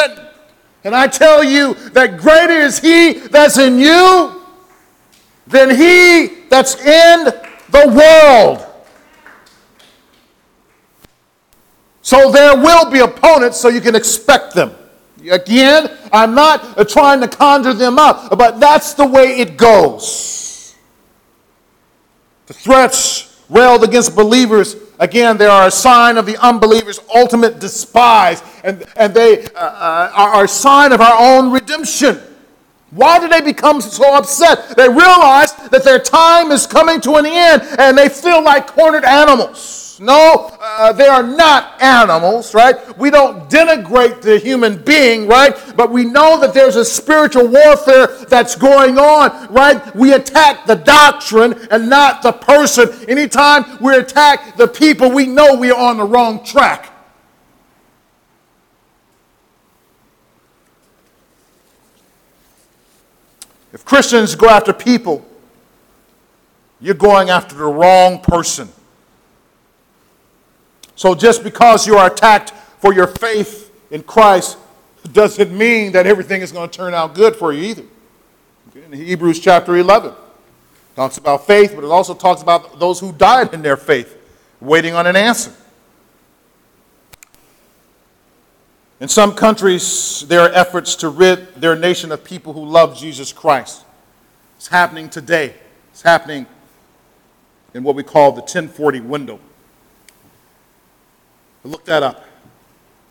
And 0.82 0.96
I 0.96 1.06
tell 1.06 1.44
you 1.44 1.74
that 1.90 2.18
greater 2.18 2.54
is 2.54 2.80
he 2.80 3.12
that's 3.12 3.56
in 3.58 3.78
you 3.78 4.42
than 5.46 5.70
he 5.70 6.46
that's 6.48 6.74
in 6.80 7.26
the 7.70 7.86
world. 7.86 8.66
So 12.02 12.32
there 12.32 12.56
will 12.56 12.90
be 12.90 12.98
opponents, 12.98 13.60
so 13.60 13.68
you 13.68 13.80
can 13.80 13.94
expect 13.94 14.54
them. 14.54 14.74
Again, 15.28 15.96
I'm 16.12 16.34
not 16.34 16.88
trying 16.88 17.20
to 17.20 17.28
conjure 17.28 17.74
them 17.74 17.98
up, 17.98 18.36
but 18.38 18.60
that's 18.60 18.94
the 18.94 19.06
way 19.06 19.40
it 19.40 19.56
goes. 19.56 20.76
The 22.46 22.54
threats 22.54 23.42
railed 23.48 23.84
against 23.84 24.14
believers 24.16 24.76
Again, 25.00 25.38
they 25.38 25.46
are 25.46 25.68
a 25.68 25.70
sign 25.70 26.18
of 26.18 26.26
the 26.26 26.36
unbeliever's 26.36 27.00
ultimate 27.14 27.58
despise, 27.58 28.42
and, 28.62 28.84
and 28.96 29.14
they 29.14 29.46
uh, 29.46 29.58
uh, 29.58 30.12
are 30.14 30.44
a 30.44 30.48
sign 30.48 30.92
of 30.92 31.00
our 31.00 31.16
own 31.18 31.50
redemption. 31.50 32.20
Why 32.90 33.18
do 33.18 33.26
they 33.26 33.40
become 33.40 33.80
so 33.80 34.14
upset? 34.14 34.76
They 34.76 34.88
realize 34.88 35.54
that 35.70 35.84
their 35.84 36.00
time 36.00 36.50
is 36.50 36.66
coming 36.66 37.00
to 37.00 37.14
an 37.14 37.24
end 37.24 37.62
and 37.78 37.96
they 37.96 38.10
feel 38.10 38.44
like 38.44 38.66
cornered 38.66 39.04
animals. 39.04 39.89
No, 40.02 40.50
uh, 40.58 40.94
they 40.94 41.08
are 41.08 41.22
not 41.22 41.78
animals, 41.82 42.54
right? 42.54 42.96
We 42.96 43.10
don't 43.10 43.50
denigrate 43.50 44.22
the 44.22 44.38
human 44.38 44.82
being, 44.82 45.28
right? 45.28 45.54
But 45.76 45.92
we 45.92 46.06
know 46.06 46.40
that 46.40 46.54
there's 46.54 46.76
a 46.76 46.86
spiritual 46.86 47.48
warfare 47.48 48.06
that's 48.30 48.56
going 48.56 48.96
on, 48.96 49.52
right? 49.52 49.94
We 49.94 50.14
attack 50.14 50.64
the 50.64 50.76
doctrine 50.76 51.68
and 51.70 51.90
not 51.90 52.22
the 52.22 52.32
person. 52.32 52.88
Anytime 53.10 53.76
we 53.78 53.94
attack 53.94 54.56
the 54.56 54.66
people, 54.66 55.10
we 55.10 55.26
know 55.26 55.54
we 55.54 55.70
are 55.70 55.78
on 55.78 55.98
the 55.98 56.04
wrong 56.04 56.42
track. 56.44 56.90
If 63.74 63.84
Christians 63.84 64.34
go 64.34 64.48
after 64.48 64.72
people, 64.72 65.26
you're 66.80 66.94
going 66.94 67.28
after 67.28 67.54
the 67.54 67.66
wrong 67.66 68.20
person. 68.20 68.70
So 71.00 71.14
just 71.14 71.42
because 71.42 71.86
you 71.86 71.96
are 71.96 72.12
attacked 72.12 72.50
for 72.78 72.92
your 72.92 73.06
faith 73.06 73.74
in 73.90 74.02
Christ 74.02 74.58
doesn't 75.10 75.50
mean 75.50 75.92
that 75.92 76.06
everything 76.06 76.42
is 76.42 76.52
going 76.52 76.68
to 76.68 76.76
turn 76.76 76.92
out 76.92 77.14
good 77.14 77.34
for 77.34 77.54
you 77.54 77.62
either. 77.62 77.84
In 78.74 78.92
Hebrews 78.92 79.40
chapter 79.40 79.78
11 79.78 80.12
talks 80.94 81.16
about 81.16 81.46
faith, 81.46 81.72
but 81.74 81.84
it 81.84 81.90
also 81.90 82.12
talks 82.12 82.42
about 82.42 82.78
those 82.78 83.00
who 83.00 83.12
died 83.12 83.54
in 83.54 83.62
their 83.62 83.78
faith, 83.78 84.14
waiting 84.60 84.92
on 84.92 85.06
an 85.06 85.16
answer. 85.16 85.54
In 89.00 89.08
some 89.08 89.34
countries, 89.34 90.26
there 90.28 90.42
are 90.42 90.52
efforts 90.52 90.94
to 90.96 91.08
rid 91.08 91.54
their 91.54 91.76
nation 91.76 92.12
of 92.12 92.22
people 92.22 92.52
who 92.52 92.66
love 92.66 92.94
Jesus 92.94 93.32
Christ. 93.32 93.86
It's 94.58 94.68
happening 94.68 95.08
today. 95.08 95.54
It's 95.92 96.02
happening 96.02 96.44
in 97.72 97.84
what 97.84 97.94
we 97.96 98.02
call 98.02 98.32
the 98.32 98.42
1040 98.42 99.00
window. 99.00 99.40
Look 101.64 101.84
that 101.84 102.02
up. 102.02 102.24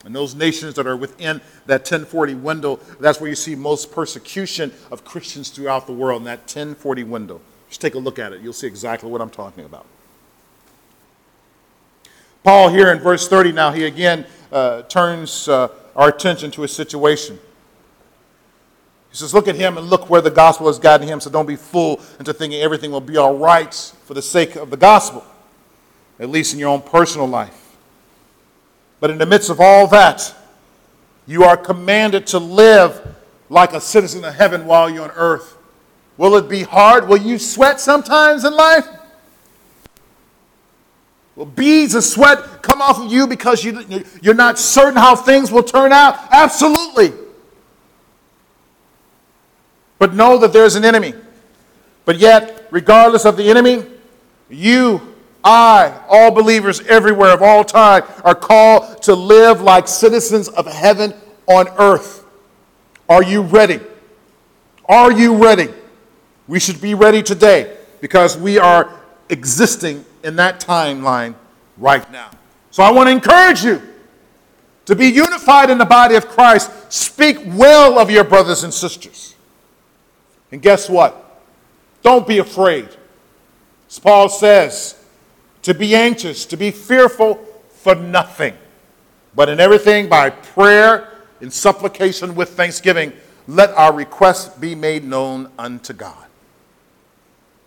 And 0.06 0.16
those 0.16 0.34
nations 0.34 0.76
that 0.76 0.88
are 0.88 0.96
within 0.96 1.42
that 1.66 1.82
1040 1.82 2.36
window, 2.36 2.80
that's 3.00 3.20
where 3.20 3.30
you 3.30 3.36
see 3.36 3.54
most 3.54 3.92
persecution 3.92 4.72
of 4.92 5.04
Christians 5.04 5.50
throughout 5.50 5.88
the 5.88 5.94
world, 5.94 6.22
in 6.22 6.26
that 6.26 6.40
1040 6.40 7.04
window. 7.04 7.42
Just 7.68 7.82
take 7.82 7.96
a 7.96 8.00
look 8.00 8.18
at 8.18 8.32
it. 8.32 8.42
You'll 8.42 8.54
see 8.54 8.68
exactly 8.68 9.10
what 9.10 9.22
I'm 9.22 9.30
talking 9.30 9.66
about. 9.66 9.86
Paul, 12.44 12.70
here 12.70 12.92
in 12.92 13.00
verse 13.00 13.28
30, 13.28 13.52
now 13.52 13.72
he 13.72 13.86
again 13.86 14.26
uh, 14.52 14.84
turns 14.84 15.48
uh, 15.50 15.68
our 15.96 16.08
attention 16.08 16.50
to 16.52 16.64
a 16.64 16.68
situation. 16.68 17.38
He 19.10 19.18
says, 19.18 19.34
Look 19.34 19.48
at 19.48 19.56
him 19.56 19.78
and 19.78 19.88
look 19.88 20.10
where 20.10 20.22
the 20.22 20.32
gospel 20.32 20.68
has 20.68 20.80
gotten 20.80 21.08
him, 21.08 21.20
so 21.20 21.30
don't 21.30 21.46
be 21.46 21.58
fooled 21.58 22.02
into 22.20 22.34
thinking 22.34 22.62
everything 22.62 22.92
will 22.92 23.02
be 23.02 23.18
all 23.18 23.38
right 23.38 23.74
for 24.06 24.14
the 24.14 24.22
sake 24.22 24.56
of 24.56 24.70
the 24.70 24.78
gospel, 24.78 25.26
at 26.20 26.30
least 26.30 26.54
in 26.54 26.60
your 26.60 26.70
own 26.70 26.82
personal 26.82 27.28
life. 27.28 27.59
But 29.00 29.12
in 29.12 29.18
the 29.18 29.26
midst 29.26 29.50
of 29.50 29.60
all 29.60 29.88
that, 29.88 30.34
you 31.26 31.44
are 31.44 31.56
commanded 31.56 32.28
to 32.28 32.40
live 32.40 33.16
like 33.50 33.74
a 33.74 33.82
citizen 33.82 34.24
of 34.26 34.34
heaven 34.34 34.66
while 34.66 34.90
you're 34.90 35.04
on 35.04 35.12
earth. 35.12 35.58
Will 36.18 36.36
it 36.36 36.50
be 36.50 36.64
hard? 36.64 37.08
Will 37.08 37.18
you 37.18 37.40
sweat 37.40 37.80
sometimes 37.80 38.44
in 38.44 38.54
life? 38.54 38.88
Will 41.36 41.46
beads 41.46 41.96
of 41.96 42.04
sweat 42.04 42.62
come 42.62 42.82
off 42.82 43.00
of 43.00 43.12
you 43.12 43.26
because 43.26 43.64
you, 43.64 44.04
you're 44.22 44.34
not 44.34 44.60
certain 44.60 44.98
how 44.98 45.16
things 45.16 45.52
will 45.52 45.64
turn 45.64 45.94
out? 45.94 46.20
Absolutely. 46.32 47.14
But 49.98 50.14
know 50.14 50.38
that 50.40 50.52
there's 50.52 50.76
an 50.76 50.84
enemy. 50.84 51.14
But 52.04 52.18
yet, 52.18 52.68
regardless 52.72 53.26
of 53.26 53.38
the 53.38 53.50
enemy, 53.50 53.86
you, 54.50 55.16
I, 55.44 56.02
all 56.10 56.32
believers 56.32 56.82
everywhere 56.82 57.34
of 57.34 57.42
all 57.42 57.64
time, 57.64 58.04
are 58.24 58.36
called 58.36 59.02
to 59.04 59.16
live 59.16 59.62
like 59.62 59.88
citizens 59.88 60.50
of 60.50 60.66
heaven 60.68 61.14
on 61.48 61.68
earth. 61.78 62.26
Are 63.08 63.24
you 63.24 63.42
ready? 63.42 63.80
Are 64.88 65.12
you 65.12 65.36
ready? 65.36 65.70
We 66.48 66.60
should 66.60 66.82
be 66.82 66.94
ready 66.94 67.24
today 67.24 67.78
because 68.02 68.38
we 68.38 68.58
are 68.58 69.00
existing 69.30 70.06
in 70.24 70.36
that 70.38 70.60
timeline 70.60 71.36
right 71.78 72.10
now. 72.12 72.32
So 72.72 72.84
I 72.84 72.92
want 72.92 73.08
to 73.08 73.12
encourage 73.12 73.64
you 73.64 73.82
to 74.86 74.96
be 74.96 75.08
unified 75.08 75.70
in 75.70 75.78
the 75.78 75.86
body 75.86 76.16
of 76.16 76.28
Christ. 76.28 76.72
Speak 76.92 77.38
well 77.46 78.00
of 78.00 78.10
your 78.10 78.24
brothers 78.24 78.64
and 78.64 78.74
sisters. 78.74 79.36
And 80.52 80.62
guess 80.62 80.90
what? 80.90 81.44
Don't 82.02 82.28
be 82.28 82.40
afraid. 82.40 82.90
As 83.88 84.00
Paul 84.00 84.30
says, 84.30 84.99
to 85.64 85.74
be 85.74 85.96
anxious, 85.96 86.46
to 86.46 86.58
be 86.58 86.72
fearful 86.72 87.36
for 87.70 87.96
nothing, 87.96 88.56
but 89.36 89.50
in 89.50 89.60
everything 89.60 90.10
by 90.10 90.30
prayer, 90.30 91.10
and 91.42 91.52
supplication 91.52 92.36
with 92.36 92.50
thanksgiving, 92.50 93.14
let 93.48 93.70
our 93.72 93.94
requests 93.94 94.58
be 94.58 94.76
made 94.76 95.04
known 95.04 95.52
unto 95.58 95.94
God. 95.94 96.26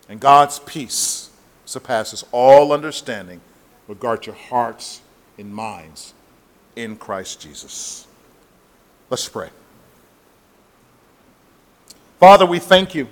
And 0.07 0.19
God's 0.19 0.59
peace 0.59 1.29
surpasses 1.65 2.25
all 2.31 2.71
understanding. 2.71 3.41
Regard 3.87 4.25
your 4.25 4.35
hearts 4.35 5.01
and 5.37 5.53
minds 5.53 6.13
in 6.75 6.95
Christ 6.95 7.41
Jesus. 7.41 8.07
Let's 9.09 9.27
pray. 9.27 9.49
Father, 12.19 12.45
we 12.45 12.59
thank 12.59 12.95
you. 12.95 13.07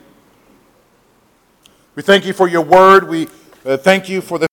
We 1.95 2.03
thank 2.03 2.25
you 2.25 2.33
for 2.33 2.47
your 2.47 2.61
word. 2.61 3.09
We 3.09 3.27
uh, 3.65 3.77
thank 3.77 4.07
you 4.07 4.21
for 4.21 4.39
the 4.39 4.47